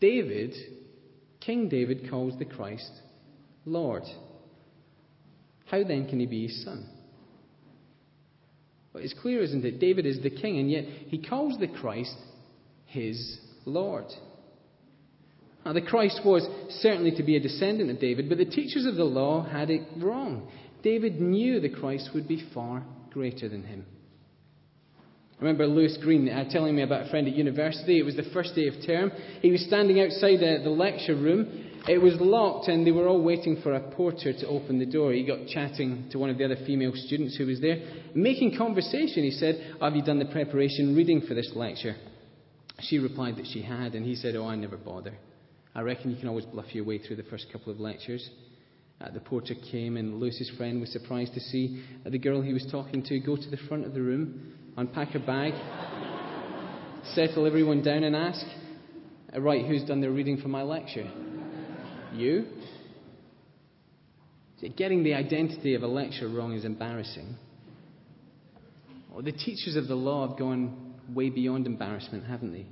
David, 0.00 0.54
King 1.40 1.68
David 1.68 2.10
calls 2.10 2.36
the 2.38 2.44
Christ 2.44 2.90
Lord. 3.64 4.02
How 5.66 5.84
then 5.84 6.08
can 6.08 6.20
he 6.20 6.26
be 6.26 6.48
his 6.48 6.64
son? 6.64 6.88
But 8.96 9.04
it's 9.04 9.12
clear, 9.20 9.42
isn't 9.42 9.62
it? 9.62 9.78
David 9.78 10.06
is 10.06 10.22
the 10.22 10.30
king, 10.30 10.58
and 10.58 10.70
yet 10.70 10.84
he 11.08 11.18
calls 11.18 11.58
the 11.58 11.68
Christ 11.68 12.16
his 12.86 13.38
Lord. 13.66 14.06
Now, 15.66 15.74
the 15.74 15.82
Christ 15.82 16.22
was 16.24 16.48
certainly 16.80 17.10
to 17.16 17.22
be 17.22 17.36
a 17.36 17.40
descendant 17.40 17.90
of 17.90 18.00
David, 18.00 18.30
but 18.30 18.38
the 18.38 18.46
teachers 18.46 18.86
of 18.86 18.94
the 18.94 19.04
law 19.04 19.44
had 19.44 19.68
it 19.68 19.82
wrong. 19.98 20.50
David 20.82 21.20
knew 21.20 21.60
the 21.60 21.68
Christ 21.68 22.08
would 22.14 22.26
be 22.26 22.48
far 22.54 22.86
greater 23.12 23.50
than 23.50 23.64
him. 23.64 23.84
I 25.38 25.42
remember 25.42 25.66
Lewis 25.66 25.98
Green 26.00 26.26
uh, 26.30 26.48
telling 26.48 26.74
me 26.74 26.82
about 26.82 27.06
a 27.06 27.10
friend 27.10 27.28
at 27.28 27.34
university. 27.34 27.98
It 27.98 28.04
was 28.04 28.16
the 28.16 28.30
first 28.32 28.54
day 28.54 28.66
of 28.66 28.74
term. 28.86 29.12
He 29.42 29.50
was 29.50 29.62
standing 29.66 30.00
outside 30.00 30.38
the, 30.40 30.60
the 30.64 30.70
lecture 30.70 31.16
room 31.16 31.65
it 31.88 32.02
was 32.02 32.14
locked, 32.20 32.68
and 32.68 32.86
they 32.86 32.90
were 32.90 33.06
all 33.06 33.22
waiting 33.22 33.60
for 33.62 33.74
a 33.74 33.80
porter 33.80 34.32
to 34.32 34.46
open 34.48 34.78
the 34.78 34.86
door. 34.86 35.12
He 35.12 35.24
got 35.24 35.46
chatting 35.46 36.08
to 36.10 36.18
one 36.18 36.30
of 36.30 36.38
the 36.38 36.44
other 36.44 36.56
female 36.66 36.92
students 36.94 37.36
who 37.36 37.46
was 37.46 37.60
there. 37.60 37.76
Making 38.14 38.56
conversation, 38.56 39.22
he 39.22 39.30
said, 39.30 39.76
Have 39.80 39.94
you 39.94 40.02
done 40.02 40.18
the 40.18 40.26
preparation 40.26 40.96
reading 40.96 41.22
for 41.22 41.34
this 41.34 41.52
lecture? 41.54 41.94
She 42.80 42.98
replied 42.98 43.36
that 43.36 43.46
she 43.52 43.62
had, 43.62 43.94
and 43.94 44.04
he 44.04 44.16
said, 44.16 44.34
Oh, 44.34 44.46
I 44.46 44.56
never 44.56 44.76
bother. 44.76 45.14
I 45.74 45.82
reckon 45.82 46.10
you 46.10 46.16
can 46.16 46.28
always 46.28 46.44
bluff 46.46 46.74
your 46.74 46.84
way 46.84 46.98
through 46.98 47.16
the 47.16 47.22
first 47.24 47.46
couple 47.52 47.72
of 47.72 47.78
lectures. 47.78 48.28
Uh, 49.00 49.10
the 49.12 49.20
porter 49.20 49.54
came, 49.70 49.96
and 49.96 50.18
Lewis's 50.18 50.50
friend 50.56 50.80
was 50.80 50.90
surprised 50.90 51.34
to 51.34 51.40
see 51.40 51.84
uh, 52.04 52.10
the 52.10 52.18
girl 52.18 52.40
he 52.40 52.52
was 52.52 52.66
talking 52.70 53.02
to 53.04 53.20
go 53.20 53.36
to 53.36 53.50
the 53.50 53.58
front 53.68 53.84
of 53.84 53.94
the 53.94 54.00
room, 54.00 54.54
unpack 54.76 55.10
her 55.10 55.18
bag, 55.18 55.52
settle 57.14 57.46
everyone 57.46 57.82
down, 57.82 58.02
and 58.04 58.16
ask, 58.16 58.44
uh, 59.34 59.40
Right, 59.40 59.66
who's 59.66 59.84
done 59.84 60.00
their 60.00 60.12
reading 60.12 60.38
for 60.38 60.48
my 60.48 60.62
lecture? 60.62 61.08
You? 62.14 62.46
Getting 64.76 65.04
the 65.04 65.14
identity 65.14 65.74
of 65.74 65.82
a 65.82 65.86
lecture 65.86 66.28
wrong 66.28 66.52
is 66.54 66.64
embarrassing. 66.64 67.36
Well, 69.12 69.22
the 69.22 69.32
teachers 69.32 69.76
of 69.76 69.86
the 69.86 69.94
law 69.94 70.28
have 70.28 70.38
gone 70.38 70.94
way 71.14 71.30
beyond 71.30 71.66
embarrassment, 71.66 72.24
haven't 72.24 72.52
they? 72.52 72.66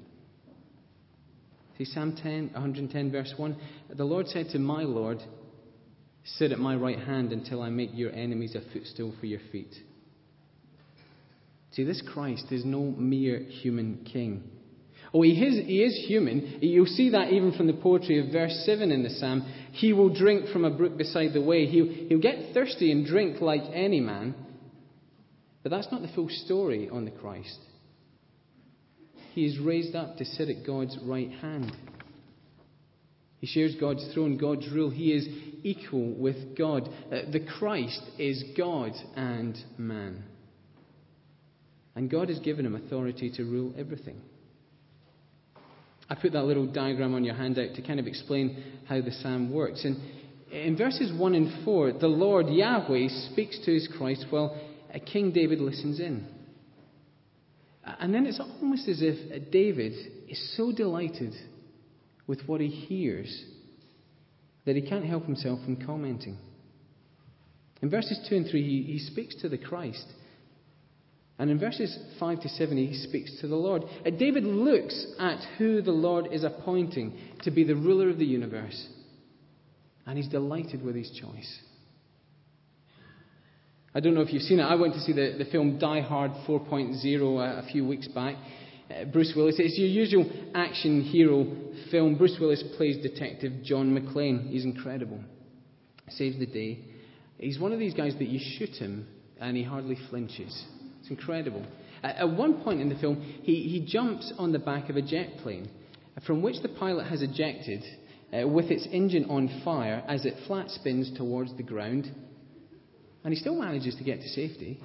See, 1.79 1.85
Psalm 1.85 2.17
10, 2.17 2.50
110, 2.53 3.11
verse 3.11 3.33
1 3.37 3.57
The 3.97 4.05
Lord 4.05 4.29
said 4.29 4.49
to 4.50 4.59
my 4.59 4.83
Lord, 4.83 5.23
Sit 6.25 6.53
at 6.53 6.59
my 6.59 6.75
right 6.75 6.99
hand 6.99 7.33
until 7.33 7.62
I 7.62 7.69
make 7.69 7.91
your 7.93 8.12
enemies 8.12 8.55
a 8.55 8.61
footstool 8.73 9.14
for 9.21 9.26
your 9.26 9.41
feet. 9.53 9.75
See, 11.73 11.85
this 11.85 12.03
Christ 12.12 12.47
is 12.50 12.64
no 12.64 12.83
mere 12.83 13.41
human 13.41 14.07
king. 14.11 14.45
Oh, 15.14 15.23
he 15.23 15.30
is, 15.30 15.64
he 15.64 15.80
is 15.80 16.06
human. 16.09 16.59
You'll 16.61 16.87
see 16.87 17.11
that 17.11 17.33
even 17.33 17.52
from 17.52 17.68
the 17.68 17.73
poetry 17.73 18.18
of 18.18 18.33
verse 18.33 18.64
7 18.66 18.90
in 18.90 19.04
the 19.04 19.11
psalm. 19.11 19.42
He 19.71 19.92
will 19.92 20.12
drink 20.12 20.49
from 20.49 20.64
a 20.64 20.71
brook 20.71 20.97
beside 20.97 21.33
the 21.33 21.40
way. 21.40 21.66
He'll, 21.66 21.87
he'll 21.87 22.21
get 22.21 22.52
thirsty 22.52 22.90
and 22.90 23.06
drink 23.06 23.40
like 23.40 23.62
any 23.73 24.00
man. 24.00 24.35
But 25.62 25.71
that's 25.71 25.90
not 25.92 26.02
the 26.02 26.09
full 26.09 26.28
story 26.28 26.88
on 26.90 27.04
the 27.04 27.12
Christ. 27.12 27.59
He 29.35 29.47
is 29.47 29.59
raised 29.61 29.94
up 29.94 30.16
to 30.16 30.25
sit 30.25 30.49
at 30.49 30.66
God's 30.66 30.99
right 31.04 31.30
hand. 31.30 31.73
He 33.38 33.47
shares 33.47 33.76
God's 33.78 34.04
throne, 34.14 34.37
God's 34.37 34.68
rule. 34.73 34.90
He 34.90 35.12
is 35.12 35.28
equal 35.62 36.12
with 36.12 36.56
God. 36.59 36.88
Uh, 37.06 37.30
the 37.30 37.47
Christ 37.59 38.02
is 38.18 38.42
God 38.56 38.92
and 39.14 39.56
man. 39.78 40.25
And 41.94 42.11
God 42.11 42.30
has 42.30 42.40
given 42.40 42.66
him 42.66 42.75
authority 42.75 43.30
to 43.37 43.44
rule 43.44 43.75
everything. 43.78 44.21
I 46.08 46.14
put 46.14 46.32
that 46.32 46.44
little 46.44 46.66
diagram 46.66 47.14
on 47.14 47.25
your 47.25 47.34
handout 47.34 47.75
to 47.75 47.82
kind 47.82 47.99
of 47.99 48.06
explain 48.06 48.62
how 48.87 49.00
the 49.00 49.11
psalm 49.11 49.52
works. 49.52 49.84
And 49.84 50.00
in 50.52 50.76
verses 50.76 51.12
1 51.12 51.34
and 51.34 51.64
4, 51.64 51.92
the 51.92 52.06
Lord 52.06 52.49
Yahweh 52.49 53.08
speaks 53.32 53.58
to 53.64 53.73
his 53.73 53.88
Christ 53.96 54.26
while 54.30 54.61
King 55.06 55.32
David 55.32 55.61
listens 55.61 56.00
in. 56.00 56.26
And 57.84 58.14
then 58.14 58.26
it's 58.26 58.40
almost 58.40 58.88
as 58.88 59.00
if 59.02 59.50
David 59.50 59.92
is 60.28 60.56
so 60.56 60.73
delighted 60.73 61.34
with 62.26 62.40
what 62.46 62.61
he 62.61 62.68
hears 62.68 63.44
that 64.64 64.76
he 64.76 64.82
can't 64.82 65.04
help 65.04 65.25
himself 65.25 65.61
from 65.64 65.84
commenting. 65.84 66.38
In 67.82 67.90
verses 67.90 68.18
2 68.28 68.37
and 68.37 68.50
3, 68.50 68.62
he, 68.62 68.92
he 68.92 68.99
speaks 68.99 69.34
to 69.42 69.49
the 69.49 69.58
Christ. 69.58 70.06
And 71.38 71.50
in 71.50 71.59
verses 71.59 71.99
5 72.21 72.43
to 72.43 72.49
7, 72.49 72.76
he 72.76 72.95
speaks 72.95 73.41
to 73.41 73.49
the 73.49 73.57
Lord. 73.57 73.83
Uh, 74.07 74.11
David 74.11 74.45
looks 74.45 75.07
at 75.19 75.41
who 75.59 75.83
the 75.83 75.91
Lord 75.91 76.29
is 76.33 76.45
appointing 76.45 77.19
to 77.43 77.50
be 77.50 77.64
the 77.64 77.75
ruler 77.75 78.09
of 78.09 78.19
the 78.19 78.25
universe. 78.25 78.88
And 80.07 80.17
he's 80.17 80.29
delighted 80.29 80.85
with 80.85 80.95
his 80.95 81.11
choice. 81.11 81.61
I 83.97 84.00
don't 84.00 84.14
know 84.14 84.21
if 84.21 84.33
you've 84.33 84.43
seen 84.43 84.61
it. 84.61 84.64
I 84.64 84.75
went 84.76 84.95
to 84.95 85.00
see 85.00 85.12
the, 85.12 85.37
the 85.38 85.50
film 85.50 85.79
Die 85.79 86.00
Hard 86.00 86.33
4.0 86.47 87.05
a, 87.05 87.67
a 87.67 87.73
few 87.73 87.87
weeks 87.87 88.07
back. 88.09 88.37
Uh, 88.91 89.05
Bruce 89.05 89.33
Willis. 89.35 89.57
It's 89.59 89.79
your 89.79 89.88
usual 89.88 90.31
action 90.55 91.03
hero 91.03 91.47
film. 91.91 92.17
Bruce 92.17 92.37
Willis 92.41 92.62
plays 92.76 93.03
Detective 93.03 93.64
John 93.64 93.97
McClane. 93.97 94.50
He's 94.50 94.64
incredible. 94.64 95.21
Saves 96.11 96.38
the 96.38 96.47
day. 96.47 96.81
He's 97.38 97.59
one 97.59 97.73
of 97.73 97.79
these 97.79 97.95
guys 97.95 98.14
that 98.19 98.29
you 98.29 98.41
shoot 98.59 98.75
him 98.76 99.07
and 99.41 99.57
he 99.57 99.62
hardly 99.62 99.97
flinches. 100.11 100.64
It's 101.04 101.11
incredible. 101.11 101.66
At 102.02 102.30
one 102.30 102.62
point 102.62 102.80
in 102.80 102.88
the 102.88 102.94
film, 102.94 103.20
he, 103.42 103.68
he 103.68 103.84
jumps 103.87 104.32
on 104.38 104.52
the 104.52 104.58
back 104.58 104.88
of 104.88 104.96
a 104.96 105.02
jet 105.02 105.37
plane 105.42 105.68
from 106.26 106.40
which 106.40 106.62
the 106.62 106.68
pilot 106.70 107.08
has 107.08 107.20
ejected 107.20 107.84
uh, 108.32 108.49
with 108.49 108.70
its 108.70 108.88
engine 108.90 109.26
on 109.26 109.61
fire 109.66 110.02
as 110.08 110.25
it 110.25 110.32
flat 110.46 110.70
spins 110.70 111.12
towards 111.14 111.54
the 111.58 111.62
ground. 111.62 112.11
And 113.23 113.34
he 113.34 113.38
still 113.38 113.61
manages 113.61 113.96
to 113.96 114.04
get 114.04 114.23
to 114.23 114.28
safety 114.30 114.80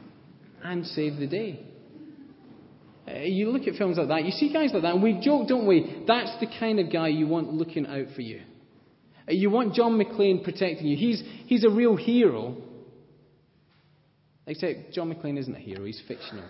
and 0.61 0.85
save 0.85 1.15
the 1.19 1.27
day. 1.27 1.61
Uh, 3.07 3.19
you 3.19 3.49
look 3.51 3.65
at 3.65 3.75
films 3.75 3.97
like 3.97 4.09
that, 4.09 4.25
you 4.25 4.31
see 4.31 4.51
guys 4.51 4.71
like 4.73 4.81
that, 4.81 4.93
and 4.93 5.01
we 5.01 5.21
joke, 5.21 5.47
don't 5.47 5.67
we? 5.67 6.03
That's 6.05 6.38
the 6.41 6.47
kind 6.59 6.81
of 6.81 6.91
guy 6.91 7.07
you 7.07 7.27
want 7.27 7.53
looking 7.53 7.88
out 7.88 8.07
for 8.13 8.21
you. 8.21 8.41
Uh, 9.25 9.31
you 9.31 9.49
want 9.49 9.73
John 9.73 9.97
McClane 9.97 10.43
protecting 10.43 10.85
you. 10.85 10.97
He's, 10.97 11.23
he's 11.45 11.63
a 11.63 11.69
real 11.69 11.95
hero, 11.95 12.57
Except 14.50 14.94
John 14.94 15.13
McClane 15.13 15.38
isn't 15.38 15.56
a 15.56 15.60
hero, 15.60 15.86
he's 15.86 16.01
fictional. 16.08 16.44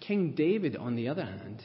King 0.00 0.34
David, 0.36 0.76
on 0.76 0.96
the 0.96 1.06
other 1.06 1.24
hand, 1.24 1.62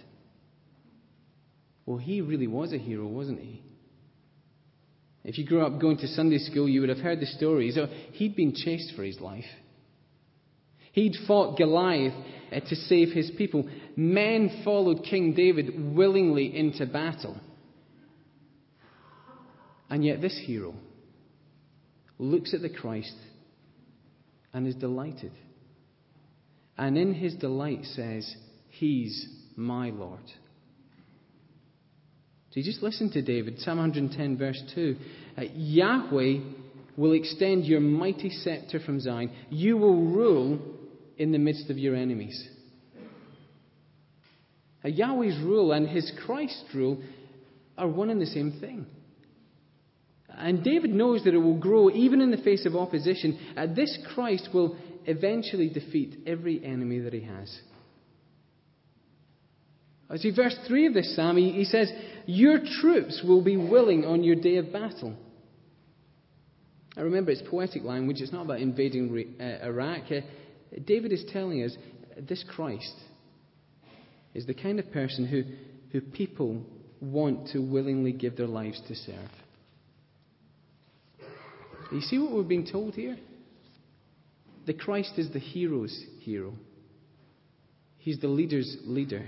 well, 1.83 1.97
he 1.97 2.21
really 2.21 2.45
was 2.45 2.73
a 2.73 2.77
hero, 2.77 3.07
wasn't 3.07 3.39
he? 3.39 3.63
If 5.23 5.39
you 5.39 5.47
grew 5.47 5.65
up 5.65 5.81
going 5.81 5.97
to 5.97 6.07
Sunday 6.09 6.37
school, 6.37 6.69
you 6.69 6.81
would 6.81 6.89
have 6.89 6.99
heard 6.99 7.19
the 7.19 7.25
stories. 7.25 7.77
he'd 8.13 8.35
been 8.35 8.53
chased 8.53 8.95
for 8.95 9.01
his 9.01 9.19
life. 9.19 9.45
He'd 10.91 11.15
fought 11.25 11.57
Goliath 11.57 12.13
uh, 12.51 12.59
to 12.59 12.75
save 12.75 13.09
his 13.09 13.31
people. 13.35 13.67
Men 13.95 14.61
followed 14.63 15.05
King 15.09 15.33
David 15.33 15.95
willingly 15.95 16.55
into 16.55 16.85
battle. 16.85 17.35
And 19.89 20.05
yet, 20.05 20.21
this 20.21 20.39
hero 20.45 20.75
looks 22.19 22.53
at 22.53 22.61
the 22.61 22.69
Christ 22.69 23.15
and 24.53 24.67
is 24.67 24.75
delighted. 24.75 25.31
And 26.77 26.97
in 26.97 27.13
his 27.13 27.35
delight 27.35 27.83
says, 27.83 28.35
He's 28.69 29.27
my 29.55 29.89
Lord. 29.89 30.23
So 32.51 32.59
you 32.59 32.63
just 32.63 32.83
listen 32.83 33.11
to 33.11 33.21
David, 33.21 33.59
Psalm 33.59 33.77
110, 33.77 34.37
verse 34.37 34.61
2. 34.73 34.95
Uh, 35.37 35.41
Yahweh 35.53 36.39
will 36.95 37.13
extend 37.13 37.65
your 37.65 37.79
mighty 37.79 38.29
scepter 38.29 38.79
from 38.79 38.99
Zion. 38.99 39.31
You 39.49 39.77
will 39.77 40.05
rule 40.05 40.59
in 41.17 41.31
the 41.31 41.37
midst 41.37 41.69
of 41.69 41.77
your 41.77 41.95
enemies. 41.95 42.47
Uh, 44.83 44.89
Yahweh's 44.89 45.37
rule 45.43 45.71
and 45.71 45.87
his 45.87 46.11
Christ's 46.25 46.63
rule 46.73 47.01
are 47.77 47.87
one 47.87 48.09
and 48.09 48.21
the 48.21 48.25
same 48.25 48.59
thing. 48.59 48.85
And 50.37 50.63
David 50.63 50.91
knows 50.91 51.23
that 51.23 51.33
it 51.33 51.39
will 51.39 51.57
grow 51.57 51.89
even 51.89 52.21
in 52.21 52.31
the 52.31 52.37
face 52.37 52.65
of 52.65 52.75
opposition. 52.75 53.53
Uh, 53.57 53.65
this 53.73 53.97
Christ 54.13 54.49
will 54.53 54.77
eventually 55.05 55.69
defeat 55.69 56.19
every 56.27 56.63
enemy 56.63 56.99
that 56.99 57.13
he 57.13 57.21
has. 57.21 57.59
I 60.09 60.17
see, 60.17 60.31
verse 60.31 60.57
3 60.67 60.87
of 60.87 60.93
this 60.93 61.15
psalm, 61.15 61.37
he, 61.37 61.65
says, 61.65 61.91
Your 62.27 62.59
troops 62.81 63.21
will 63.27 63.43
be 63.43 63.57
willing 63.57 64.05
on 64.05 64.23
your 64.23 64.35
day 64.35 64.57
of 64.57 64.71
battle. 64.71 65.17
I 66.95 67.01
remember 67.01 67.31
it's 67.31 67.43
poetic 67.49 67.83
language, 67.83 68.21
it's 68.21 68.31
not 68.31 68.45
about 68.45 68.59
invading 68.59 69.35
uh, 69.39 69.65
Iraq. 69.65 70.03
Uh, 70.11 70.21
David 70.85 71.11
is 71.11 71.25
telling 71.31 71.63
us 71.63 71.75
this 72.17 72.43
Christ 72.55 72.95
is 74.33 74.45
the 74.45 74.53
kind 74.53 74.79
of 74.79 74.91
person 74.91 75.25
who, 75.27 75.43
who 75.91 76.01
people 76.01 76.63
want 77.01 77.49
to 77.49 77.59
willingly 77.59 78.13
give 78.13 78.37
their 78.37 78.47
lives 78.47 78.81
to 78.87 78.95
serve. 78.95 79.29
You 81.91 82.01
see 82.01 82.19
what 82.19 82.31
we're 82.31 82.43
being 82.43 82.67
told 82.67 82.95
here? 82.95 83.17
The 84.65 84.73
Christ 84.73 85.13
is 85.17 85.31
the 85.31 85.39
hero's 85.39 85.97
hero. 86.21 86.53
He's 87.97 88.19
the 88.19 88.27
leader's 88.27 88.77
leader. 88.83 89.25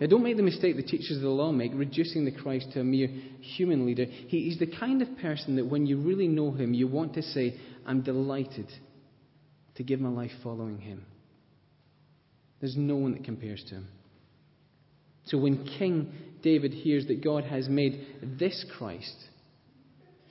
Now, 0.00 0.06
don't 0.06 0.22
make 0.22 0.36
the 0.36 0.42
mistake 0.42 0.76
the 0.76 0.82
teachers 0.82 1.16
of 1.16 1.22
the 1.22 1.28
law 1.28 1.52
make, 1.52 1.72
reducing 1.74 2.24
the 2.24 2.32
Christ 2.32 2.68
to 2.72 2.80
a 2.80 2.84
mere 2.84 3.08
human 3.40 3.84
leader. 3.84 4.06
He, 4.06 4.44
he's 4.44 4.58
the 4.58 4.66
kind 4.66 5.02
of 5.02 5.08
person 5.18 5.56
that 5.56 5.66
when 5.66 5.84
you 5.84 6.00
really 6.00 6.26
know 6.26 6.52
him, 6.52 6.72
you 6.72 6.88
want 6.88 7.14
to 7.14 7.22
say, 7.22 7.60
I'm 7.84 8.00
delighted 8.00 8.66
to 9.74 9.82
give 9.82 10.00
my 10.00 10.08
life 10.08 10.30
following 10.42 10.78
him. 10.78 11.04
There's 12.60 12.76
no 12.76 12.96
one 12.96 13.12
that 13.12 13.24
compares 13.24 13.62
to 13.68 13.76
him. 13.76 13.88
So 15.24 15.38
when 15.38 15.66
King 15.78 16.12
David 16.42 16.72
hears 16.72 17.06
that 17.08 17.22
God 17.22 17.44
has 17.44 17.68
made 17.68 18.06
this 18.38 18.64
Christ, 18.78 19.16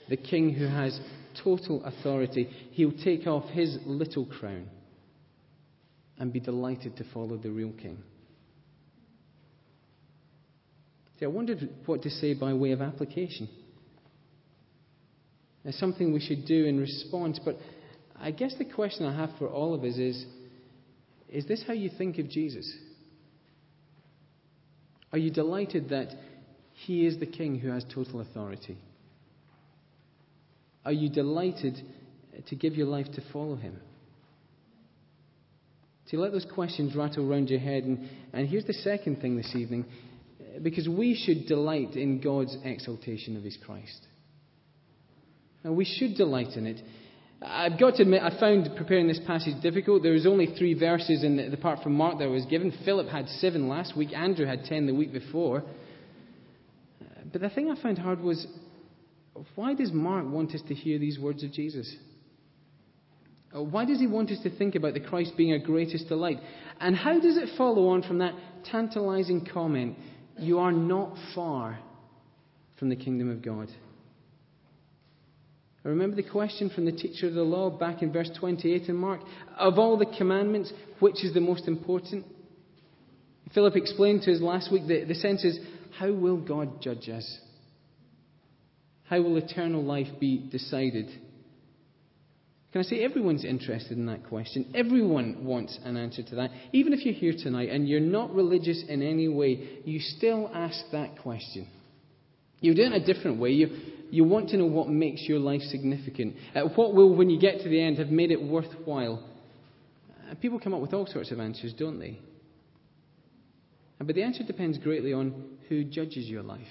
the 0.09 0.17
king 0.17 0.53
who 0.53 0.65
has 0.65 0.99
total 1.43 1.83
authority, 1.85 2.49
he'll 2.71 2.97
take 3.03 3.27
off 3.27 3.45
his 3.51 3.77
little 3.85 4.25
crown 4.25 4.67
and 6.17 6.33
be 6.33 6.39
delighted 6.39 6.97
to 6.97 7.03
follow 7.13 7.37
the 7.37 7.49
real 7.49 7.71
king. 7.71 7.97
See, 11.19 11.25
I 11.25 11.29
wondered 11.29 11.69
what 11.85 12.01
to 12.03 12.09
say 12.09 12.33
by 12.33 12.53
way 12.53 12.71
of 12.71 12.81
application. 12.81 13.49
It's 15.63 15.79
something 15.79 16.13
we 16.13 16.21
should 16.21 16.45
do 16.45 16.65
in 16.65 16.79
response, 16.79 17.39
but 17.43 17.57
I 18.19 18.31
guess 18.31 18.55
the 18.57 18.65
question 18.65 19.05
I 19.05 19.15
have 19.15 19.37
for 19.37 19.47
all 19.47 19.73
of 19.73 19.83
us 19.83 19.95
is 19.97 20.25
Is 21.29 21.45
this 21.45 21.63
how 21.67 21.73
you 21.73 21.89
think 21.97 22.17
of 22.17 22.29
Jesus? 22.29 22.71
Are 25.11 25.17
you 25.17 25.31
delighted 25.31 25.89
that 25.89 26.07
he 26.73 27.05
is 27.05 27.19
the 27.19 27.25
king 27.25 27.59
who 27.59 27.69
has 27.69 27.85
total 27.93 28.21
authority? 28.21 28.77
Are 30.85 30.92
you 30.92 31.09
delighted 31.09 31.81
to 32.48 32.55
give 32.55 32.75
your 32.75 32.87
life 32.87 33.07
to 33.13 33.22
follow 33.33 33.55
him? 33.55 33.79
See, 36.07 36.18
let 36.18 36.31
those 36.31 36.48
questions 36.53 36.96
rattle 36.96 37.29
around 37.29 37.50
your 37.50 37.59
head. 37.59 37.83
And, 37.83 38.09
and 38.33 38.48
here's 38.48 38.65
the 38.65 38.74
second 38.74 39.22
thing 39.22 39.37
this 39.37 39.53
evening 39.55 39.85
because 40.61 40.89
we 40.89 41.15
should 41.15 41.46
delight 41.48 41.96
in 41.96 42.20
God's 42.20 42.57
exaltation 42.63 43.37
of 43.37 43.44
his 43.44 43.57
Christ. 43.63 44.05
And 45.63 45.75
we 45.75 45.85
should 45.85 46.15
delight 46.15 46.55
in 46.55 46.65
it. 46.65 46.81
I've 47.42 47.79
got 47.79 47.96
to 47.96 48.01
admit, 48.01 48.22
I 48.22 48.37
found 48.39 48.70
preparing 48.75 49.07
this 49.07 49.20
passage 49.25 49.61
difficult. 49.61 50.03
There 50.03 50.13
was 50.13 50.25
only 50.25 50.55
three 50.57 50.74
verses 50.74 51.24
in 51.24 51.37
the, 51.37 51.50
the 51.50 51.57
part 51.57 51.81
from 51.83 51.94
Mark 51.94 52.20
that 52.20 52.29
was 52.29 52.46
given. 52.46 52.74
Philip 52.83 53.07
had 53.07 53.27
seven 53.29 53.70
last 53.70 53.96
week. 53.96 54.09
Andrew 54.13 54.46
had 54.46 54.65
ten 54.65 54.87
the 54.87 54.96
week 54.96 55.13
before. 55.13 55.63
But 57.31 57.42
the 57.42 57.50
thing 57.50 57.72
I 57.72 57.81
found 57.81 57.98
hard 57.98 58.22
was 58.22 58.46
why 59.55 59.74
does 59.74 59.92
Mark 59.92 60.25
want 60.27 60.53
us 60.53 60.61
to 60.68 60.74
hear 60.74 61.00
these 61.00 61.20
words 61.20 61.44
of 61.44 61.51
Jesus? 61.51 61.94
Uh, 63.55 63.63
why 63.63 63.85
does 63.85 64.00
he 64.00 64.07
want 64.07 64.31
us 64.31 64.39
to 64.44 64.50
think 64.50 64.75
about 64.75 64.94
the 64.94 65.00
Christ 65.00 65.33
being 65.37 65.51
our 65.51 65.59
greatest 65.59 66.07
delight? 66.07 66.37
And 66.79 66.96
how 66.96 67.20
does 67.20 67.37
it 67.37 67.50
follow 67.57 67.89
on 67.89 68.03
from 68.03 68.20
that 68.20 68.33
tantalizing 68.65 69.48
comment, 69.51 69.98
You 70.37 70.59
are 70.59 70.72
not 70.72 71.15
far 71.33 71.79
from 72.77 72.89
the 72.89 72.96
kingdom 72.96 73.29
of 73.29 73.42
God? 73.42 73.70
I 75.83 75.87
remember 75.87 76.15
the 76.15 76.29
question 76.29 76.70
from 76.70 76.85
the 76.85 76.92
teacher 76.92 77.27
of 77.27 77.33
the 77.33 77.42
law 77.42 77.70
back 77.70 78.01
in 78.01 78.11
verse 78.11 78.29
28 78.37 78.89
in 78.89 78.96
Mark 78.96 79.22
Of 79.57 79.79
all 79.79 79.98
the 79.98 80.05
commandments, 80.18 80.72
which 81.00 81.24
is 81.24 81.33
the 81.33 81.39
most 81.39 81.68
important? 81.68 82.25
Philip 83.53 83.75
explained 83.75 84.22
to 84.24 84.33
us 84.33 84.42
last 84.42 84.72
week 84.72 84.87
that 84.87 85.07
the 85.07 85.15
sense 85.15 85.44
is, 85.44 85.57
How 85.98 86.11
will 86.11 86.37
God 86.37 86.81
judge 86.81 87.09
us? 87.09 87.39
How 89.09 89.22
will 89.22 89.37
eternal 89.37 89.83
life 89.83 90.07
be 90.19 90.37
decided? 90.37 91.07
Can 92.72 92.81
I 92.81 92.83
say 92.83 93.03
everyone's 93.03 93.43
interested 93.43 93.98
in 93.98 94.05
that 94.05 94.27
question? 94.27 94.72
Everyone 94.75 95.43
wants 95.43 95.79
an 95.83 95.98
answer 95.98 96.22
to 96.22 96.35
that. 96.35 96.51
Even 96.72 96.93
if 96.93 97.03
you're 97.03 97.15
here 97.15 97.33
tonight 97.35 97.69
and 97.69 97.89
you're 97.89 98.00
not 98.00 98.31
religious 98.35 98.83
in 98.87 99.01
any 99.01 99.27
way, 99.27 99.79
you 99.83 100.00
still 100.00 100.51
ask 100.53 100.77
that 100.91 101.17
question. 101.24 101.67
You 102.59 102.75
do 102.75 102.83
it 102.83 102.85
in 102.85 102.93
a 102.93 103.03
different 103.03 103.39
way. 103.39 103.50
You, 103.50 103.69
you 104.11 104.24
want 104.24 104.50
to 104.50 104.57
know 104.57 104.67
what 104.67 104.89
makes 104.89 105.24
your 105.24 105.39
life 105.39 105.61
significant. 105.61 106.35
Uh, 106.53 106.65
what 106.75 106.93
will, 106.93 107.15
when 107.15 107.31
you 107.31 107.39
get 107.39 107.61
to 107.61 107.69
the 107.69 107.81
end, 107.81 107.98
have 107.98 108.09
made 108.09 108.29
it 108.29 108.39
worthwhile? 108.39 109.27
Uh, 110.29 110.35
people 110.35 110.59
come 110.59 110.75
up 110.75 110.81
with 110.81 110.93
all 110.93 111.07
sorts 111.07 111.31
of 111.31 111.39
answers, 111.39 111.74
don't 111.74 111.98
they? 111.98 112.19
Uh, 114.00 114.03
but 114.03 114.13
the 114.13 114.22
answer 114.22 114.43
depends 114.43 114.77
greatly 114.77 115.13
on 115.13 115.57
who 115.69 115.83
judges 115.83 116.27
your 116.27 116.43
life. 116.43 116.67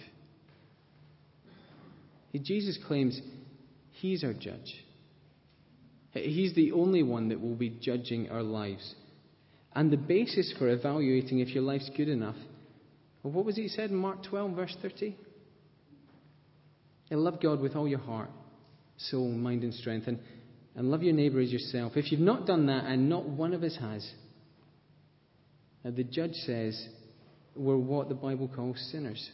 Jesus 2.37 2.79
claims 2.87 3.21
he's 3.93 4.23
our 4.25 4.35
judge. 4.35 4.85
He's 6.13 6.55
the 6.55 6.73
only 6.73 7.03
one 7.03 7.29
that 7.29 7.41
will 7.41 7.55
be 7.55 7.71
judging 7.71 8.31
our 8.31 8.43
lives. 8.43 8.95
And 9.75 9.91
the 9.91 9.97
basis 9.97 10.53
for 10.59 10.69
evaluating 10.69 11.41
if 11.41 11.49
your 11.49 11.63
life's 11.63 11.91
good 11.97 12.09
enough, 12.09 12.37
well, 13.23 13.33
what 13.33 13.45
was 13.45 13.59
it 13.59 13.63
he 13.63 13.69
said 13.69 13.91
in 13.91 13.97
Mark 13.97 14.23
12, 14.25 14.53
verse 14.53 14.77
30? 14.83 15.17
And 17.11 17.21
love 17.21 17.41
God 17.41 17.61
with 17.61 17.77
all 17.77 17.89
your 17.89 17.99
heart, 17.99 18.31
soul, 18.97 19.29
mind, 19.31 19.63
and 19.63 19.73
strength, 19.75 20.07
and, 20.07 20.19
and 20.75 20.91
love 20.91 21.03
your 21.03 21.15
neighbour 21.15 21.41
as 21.41 21.51
yourself. 21.51 21.93
If 21.97 22.13
you've 22.13 22.21
not 22.21 22.47
done 22.47 22.67
that, 22.67 22.85
and 22.85 23.09
not 23.09 23.29
one 23.29 23.55
of 23.55 23.63
us 23.63 23.77
has, 23.81 24.09
the 25.85 26.05
judge 26.05 26.35
says 26.35 26.89
we're 27.57 27.77
what 27.77 28.09
the 28.09 28.15
Bible 28.15 28.49
calls 28.49 28.79
sinners. 28.93 29.31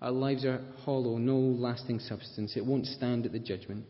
Our 0.00 0.10
lives 0.10 0.44
are 0.44 0.62
hollow, 0.84 1.18
no 1.18 1.36
lasting 1.36 2.00
substance. 2.00 2.56
It 2.56 2.64
won't 2.64 2.86
stand 2.86 3.26
at 3.26 3.32
the 3.32 3.38
judgment. 3.38 3.84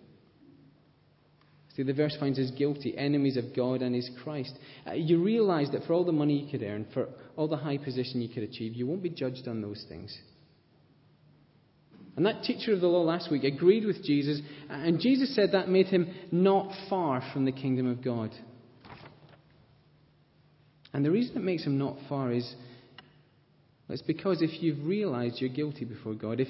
See, 1.77 1.85
the 1.85 1.93
verse 1.93 2.17
finds 2.19 2.39
us 2.39 2.51
guilty, 2.51 2.99
enemies 2.99 3.37
of 3.37 3.55
God 3.55 3.81
and 3.81 3.95
His 3.95 4.11
Christ. 4.23 4.53
Uh, 4.87 4.95
you 4.95 5.23
realize 5.23 5.71
that 5.71 5.85
for 5.85 5.93
all 5.93 6.05
the 6.05 6.13
money 6.13 6.41
you 6.41 6.51
could 6.51 6.67
earn, 6.67 6.87
for 6.93 7.09
all 7.37 7.47
the 7.47 7.57
high 7.57 7.79
position 7.79 8.21
you 8.21 8.29
could 8.29 8.43
achieve, 8.43 8.75
you 8.75 8.87
won't 8.87 9.05
be 9.05 9.11
judged 9.11 9.47
on 9.47 9.63
those 9.63 9.85
things. 9.89 10.17
And 12.17 12.27
that 12.27 12.43
teacher 12.43 12.73
of 12.73 12.81
the 12.81 12.89
law 12.89 13.03
last 13.03 13.31
week 13.31 13.45
agreed 13.45 13.87
with 13.87 14.05
Jesus, 14.05 14.41
and 14.69 15.01
Jesus 15.01 15.35
said 15.35 15.53
that 15.53 15.69
made 15.69 15.87
him 15.87 16.13
not 16.33 16.71
far 16.91 17.23
from 17.33 17.45
the 17.45 17.53
kingdom 17.53 17.87
of 17.87 18.03
God. 18.03 18.31
And 20.93 21.05
the 21.05 21.11
reason 21.11 21.37
it 21.37 21.45
makes 21.45 21.65
him 21.65 21.79
not 21.79 21.97
far 22.09 22.33
is 22.33 22.55
it's 23.93 24.03
because 24.03 24.43
if 24.43 24.63
you've 24.63 24.87
realized 24.87 25.41
you're 25.41 25.51
guilty 25.51 25.85
before 25.85 26.15
God, 26.15 26.41
if 26.41 26.49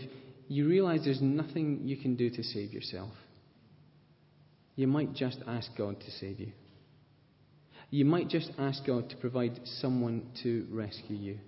you 0.48 0.68
realize 0.68 1.02
there's 1.04 1.22
nothing 1.22 1.80
you 1.84 1.96
can 1.96 2.16
do 2.16 2.28
to 2.28 2.42
save 2.42 2.72
yourself, 2.72 3.12
you 4.76 4.86
might 4.86 5.14
just 5.14 5.38
ask 5.46 5.70
God 5.76 6.00
to 6.00 6.10
save 6.10 6.40
you. 6.40 6.52
You 7.90 8.04
might 8.04 8.28
just 8.28 8.50
ask 8.58 8.84
God 8.86 9.10
to 9.10 9.16
provide 9.16 9.60
someone 9.64 10.30
to 10.42 10.66
rescue 10.70 11.16
you. 11.16 11.38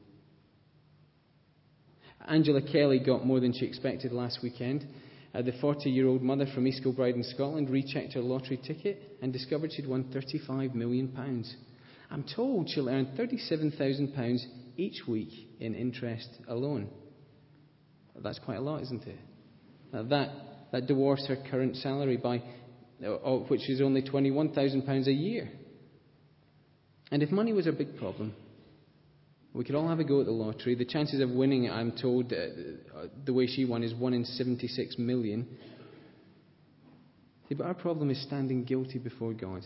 Angela 2.26 2.62
Kelly 2.62 2.98
got 2.98 3.26
more 3.26 3.40
than 3.40 3.52
she 3.52 3.64
expected 3.64 4.12
last 4.12 4.40
weekend. 4.42 4.86
Uh, 5.34 5.42
the 5.42 5.52
40 5.60 5.90
year 5.90 6.06
old 6.06 6.22
mother 6.22 6.46
from 6.54 6.66
East 6.66 6.82
Kilbride 6.82 7.14
in 7.14 7.24
Scotland 7.24 7.70
rechecked 7.70 8.12
her 8.14 8.20
lottery 8.20 8.58
ticket 8.58 9.18
and 9.22 9.32
discovered 9.32 9.72
she'd 9.72 9.88
won 9.88 10.04
£35 10.04 10.74
million. 10.74 11.44
I'm 12.10 12.24
told 12.36 12.68
she'll 12.68 12.88
earn 12.88 13.06
£37,000 13.18 14.40
each 14.76 15.02
week 15.06 15.30
in 15.60 15.74
interest 15.74 16.28
alone. 16.48 16.88
That's 18.20 18.38
quite 18.38 18.58
a 18.58 18.60
lot, 18.60 18.82
isn't 18.82 19.04
it? 19.04 19.18
That, 19.92 20.30
that 20.72 20.86
dwarfs 20.86 21.26
her 21.28 21.36
current 21.50 21.76
salary 21.76 22.16
by, 22.16 22.42
uh, 23.04 23.38
which 23.48 23.68
is 23.68 23.80
only 23.80 24.02
£21,000 24.02 25.06
a 25.06 25.12
year. 25.12 25.50
And 27.10 27.22
if 27.22 27.30
money 27.30 27.52
was 27.52 27.66
a 27.66 27.72
big 27.72 27.98
problem, 27.98 28.34
we 29.52 29.64
could 29.64 29.74
all 29.74 29.88
have 29.88 30.00
a 30.00 30.04
go 30.04 30.20
at 30.20 30.26
the 30.26 30.32
lottery. 30.32 30.74
The 30.74 30.86
chances 30.86 31.20
of 31.20 31.30
winning, 31.30 31.70
I'm 31.70 31.92
told, 31.92 32.32
uh, 32.32 32.36
uh, 32.36 33.06
the 33.24 33.34
way 33.34 33.46
she 33.46 33.66
won 33.66 33.82
is 33.82 33.94
1 33.94 34.14
in 34.14 34.24
76 34.24 34.96
million. 34.98 35.46
See, 37.48 37.54
but 37.54 37.66
our 37.66 37.74
problem 37.74 38.10
is 38.10 38.22
standing 38.22 38.64
guilty 38.64 38.98
before 38.98 39.34
God. 39.34 39.62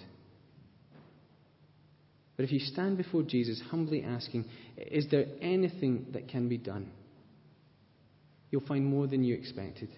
But 2.36 2.44
if 2.44 2.52
you 2.52 2.60
stand 2.60 2.98
before 2.98 3.22
Jesus 3.22 3.62
humbly 3.70 4.04
asking, 4.04 4.44
Is 4.76 5.06
there 5.10 5.26
anything 5.40 6.06
that 6.12 6.28
can 6.28 6.48
be 6.48 6.58
done? 6.58 6.90
You'll 8.50 8.66
find 8.66 8.86
more 8.86 9.06
than 9.06 9.24
you 9.24 9.34
expected. 9.34 9.88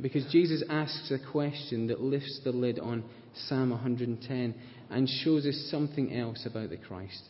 Because 0.00 0.24
Jesus 0.30 0.62
asks 0.68 1.10
a 1.10 1.32
question 1.32 1.88
that 1.88 2.00
lifts 2.00 2.40
the 2.44 2.52
lid 2.52 2.78
on 2.78 3.04
Psalm 3.34 3.70
110 3.70 4.54
and 4.88 5.08
shows 5.22 5.46
us 5.46 5.68
something 5.70 6.16
else 6.16 6.46
about 6.46 6.70
the 6.70 6.76
Christ. 6.76 7.22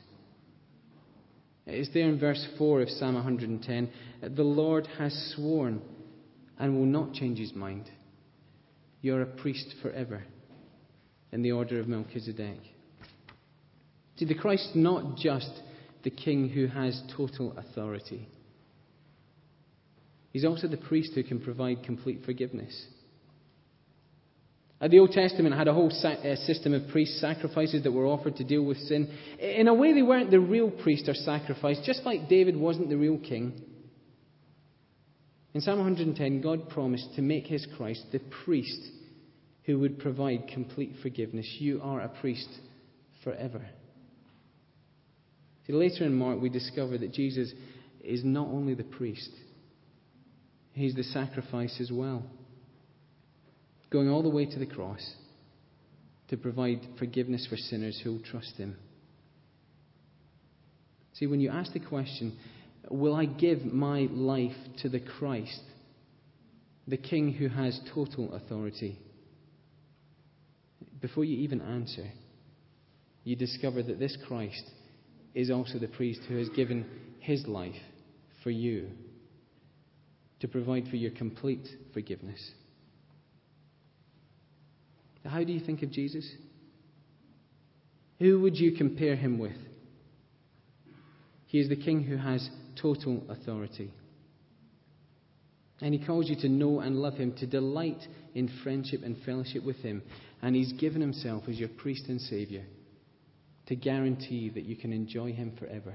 It's 1.66 1.92
there 1.92 2.08
in 2.08 2.18
verse 2.18 2.46
4 2.58 2.82
of 2.82 2.90
Psalm 2.90 3.14
110 3.14 3.90
The 4.34 4.42
Lord 4.42 4.88
has 4.98 5.32
sworn 5.34 5.82
and 6.58 6.76
will 6.76 6.86
not 6.86 7.12
change 7.12 7.38
his 7.38 7.54
mind. 7.54 7.90
You're 9.02 9.22
a 9.22 9.26
priest 9.26 9.74
forever 9.82 10.24
in 11.32 11.42
the 11.42 11.52
order 11.52 11.80
of 11.80 11.88
Melchizedek. 11.88 12.58
See, 14.20 14.26
the 14.26 14.34
Christ 14.34 14.68
is 14.68 14.76
not 14.76 15.16
just 15.16 15.50
the 16.04 16.10
king 16.10 16.50
who 16.50 16.66
has 16.66 17.02
total 17.16 17.56
authority, 17.56 18.28
he's 20.30 20.44
also 20.44 20.68
the 20.68 20.76
priest 20.76 21.12
who 21.14 21.22
can 21.22 21.40
provide 21.40 21.84
complete 21.84 22.18
forgiveness. 22.26 22.86
Uh, 24.78 24.88
the 24.88 24.98
Old 24.98 25.12
Testament 25.12 25.54
had 25.54 25.68
a 25.68 25.72
whole 25.72 25.90
uh, 25.90 26.36
system 26.36 26.74
of 26.74 26.88
priest 26.88 27.18
sacrifices 27.18 27.82
that 27.82 27.92
were 27.92 28.04
offered 28.04 28.36
to 28.36 28.44
deal 28.44 28.62
with 28.62 28.76
sin. 28.76 29.10
In 29.38 29.68
a 29.68 29.74
way, 29.74 29.94
they 29.94 30.02
weren't 30.02 30.30
the 30.30 30.38
real 30.38 30.70
priest 30.70 31.08
or 31.08 31.14
sacrifice, 31.14 31.78
just 31.86 32.02
like 32.04 32.28
David 32.28 32.58
wasn't 32.58 32.90
the 32.90 32.96
real 32.96 33.18
king. 33.18 33.58
In 35.54 35.62
Psalm 35.62 35.78
110, 35.78 36.42
God 36.42 36.68
promised 36.68 37.14
to 37.16 37.22
make 37.22 37.46
his 37.46 37.66
Christ 37.78 38.04
the 38.12 38.20
priest 38.44 38.80
who 39.64 39.78
would 39.78 39.98
provide 39.98 40.48
complete 40.52 40.92
forgiveness. 41.00 41.46
You 41.58 41.80
are 41.82 42.02
a 42.02 42.08
priest 42.20 42.48
forever. 43.24 43.62
Later 45.72 46.04
in 46.04 46.14
Mark, 46.14 46.40
we 46.40 46.48
discover 46.48 46.98
that 46.98 47.12
Jesus 47.12 47.52
is 48.02 48.24
not 48.24 48.48
only 48.48 48.74
the 48.74 48.84
priest, 48.84 49.30
he's 50.72 50.94
the 50.94 51.02
sacrifice 51.04 51.78
as 51.80 51.90
well 51.92 52.24
going 53.90 54.08
all 54.08 54.22
the 54.22 54.30
way 54.30 54.46
to 54.46 54.58
the 54.58 54.66
cross 54.66 55.14
to 56.28 56.36
provide 56.36 56.80
forgiveness 56.98 57.46
for 57.50 57.56
sinners 57.56 58.00
who 58.02 58.12
will 58.12 58.22
trust 58.22 58.56
Him. 58.56 58.76
See, 61.14 61.26
when 61.26 61.40
you 61.40 61.50
ask 61.50 61.72
the 61.72 61.80
question, 61.80 62.38
Will 62.88 63.14
I 63.14 63.26
give 63.26 63.64
my 63.64 64.08
life 64.10 64.56
to 64.82 64.88
the 64.88 65.00
Christ, 65.00 65.60
the 66.88 66.96
King 66.96 67.32
who 67.32 67.48
has 67.48 67.78
total 67.94 68.32
authority? 68.34 68.98
Before 71.00 71.24
you 71.24 71.36
even 71.38 71.60
answer, 71.60 72.10
you 73.22 73.36
discover 73.36 73.82
that 73.82 73.98
this 73.98 74.16
Christ 74.26 74.64
is 75.34 75.50
also 75.50 75.78
the 75.78 75.88
priest 75.88 76.20
who 76.28 76.36
has 76.36 76.48
given 76.50 76.86
his 77.20 77.46
life 77.46 77.74
for 78.42 78.50
you 78.50 78.88
to 80.40 80.48
provide 80.48 80.88
for 80.88 80.96
your 80.96 81.10
complete 81.12 81.68
forgiveness. 81.92 82.50
How 85.24 85.44
do 85.44 85.52
you 85.52 85.60
think 85.60 85.82
of 85.82 85.90
Jesus? 85.90 86.28
Who 88.18 88.40
would 88.40 88.56
you 88.56 88.72
compare 88.72 89.16
him 89.16 89.38
with? 89.38 89.56
He 91.46 91.60
is 91.60 91.68
the 91.68 91.76
king 91.76 92.02
who 92.02 92.16
has 92.16 92.48
total 92.80 93.22
authority. 93.28 93.92
And 95.82 95.94
he 95.94 96.04
calls 96.04 96.28
you 96.28 96.36
to 96.36 96.48
know 96.48 96.80
and 96.80 96.96
love 96.96 97.14
him, 97.14 97.32
to 97.38 97.46
delight 97.46 98.00
in 98.34 98.50
friendship 98.62 99.00
and 99.02 99.16
fellowship 99.24 99.64
with 99.64 99.76
him. 99.76 100.02
And 100.42 100.54
he's 100.54 100.72
given 100.72 101.00
himself 101.00 101.44
as 101.48 101.58
your 101.58 101.68
priest 101.68 102.06
and 102.08 102.20
savior 102.20 102.64
to 103.70 103.76
guarantee 103.76 104.50
that 104.50 104.64
you 104.64 104.74
can 104.74 104.92
enjoy 104.92 105.32
him 105.32 105.52
forever. 105.56 105.94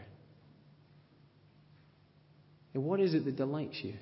And 2.74 2.86
what 2.86 3.02
is 3.02 3.14
it 3.14 3.26
that 3.26 3.36
delights 3.36 3.78
you? 3.84 3.96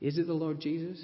Is 0.00 0.18
it 0.18 0.26
the 0.26 0.34
Lord 0.34 0.60
Jesus? 0.60 1.00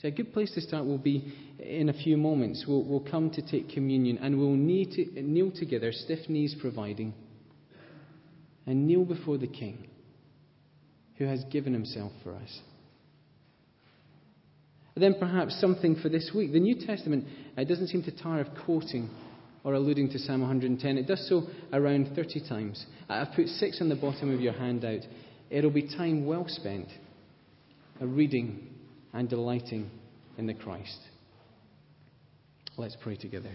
So, 0.00 0.08
a 0.08 0.10
good 0.10 0.32
place 0.32 0.50
to 0.54 0.62
start 0.62 0.86
will 0.86 0.96
be 0.96 1.34
in 1.58 1.90
a 1.90 1.92
few 1.92 2.16
moments. 2.16 2.64
We'll, 2.66 2.82
we'll 2.82 3.06
come 3.08 3.30
to 3.32 3.42
take 3.42 3.68
communion 3.68 4.16
and 4.16 4.38
we'll 4.38 4.56
to, 4.56 5.22
kneel 5.22 5.50
together, 5.50 5.92
stiff 5.92 6.30
knees 6.30 6.56
providing, 6.58 7.12
and 8.66 8.86
kneel 8.86 9.04
before 9.04 9.36
the 9.36 9.48
King 9.48 9.86
who 11.18 11.26
has 11.26 11.44
given 11.50 11.74
himself 11.74 12.12
for 12.24 12.34
us. 12.34 12.60
Then, 14.94 15.14
perhaps 15.18 15.58
something 15.60 15.96
for 15.96 16.08
this 16.08 16.32
week. 16.34 16.52
The 16.52 16.60
New 16.60 16.74
Testament 16.74 17.26
doesn't 17.56 17.88
seem 17.88 18.02
to 18.04 18.10
tire 18.10 18.42
of 18.42 18.48
quoting 18.64 19.08
or 19.64 19.74
alluding 19.74 20.10
to 20.10 20.18
Psalm 20.18 20.40
110. 20.40 20.98
It 20.98 21.06
does 21.06 21.26
so 21.28 21.44
around 21.72 22.14
30 22.14 22.48
times. 22.48 22.84
I've 23.08 23.34
put 23.34 23.46
six 23.46 23.80
on 23.80 23.88
the 23.88 23.96
bottom 23.96 24.32
of 24.32 24.40
your 24.40 24.52
handout. 24.52 25.00
It'll 25.50 25.70
be 25.70 25.88
time 25.88 26.26
well 26.26 26.46
spent 26.48 26.88
a 28.00 28.06
reading 28.06 28.68
and 29.12 29.28
delighting 29.28 29.90
in 30.38 30.46
the 30.46 30.54
Christ. 30.54 30.98
Let's 32.76 32.96
pray 33.02 33.16
together. 33.16 33.52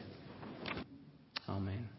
Amen. 1.50 1.89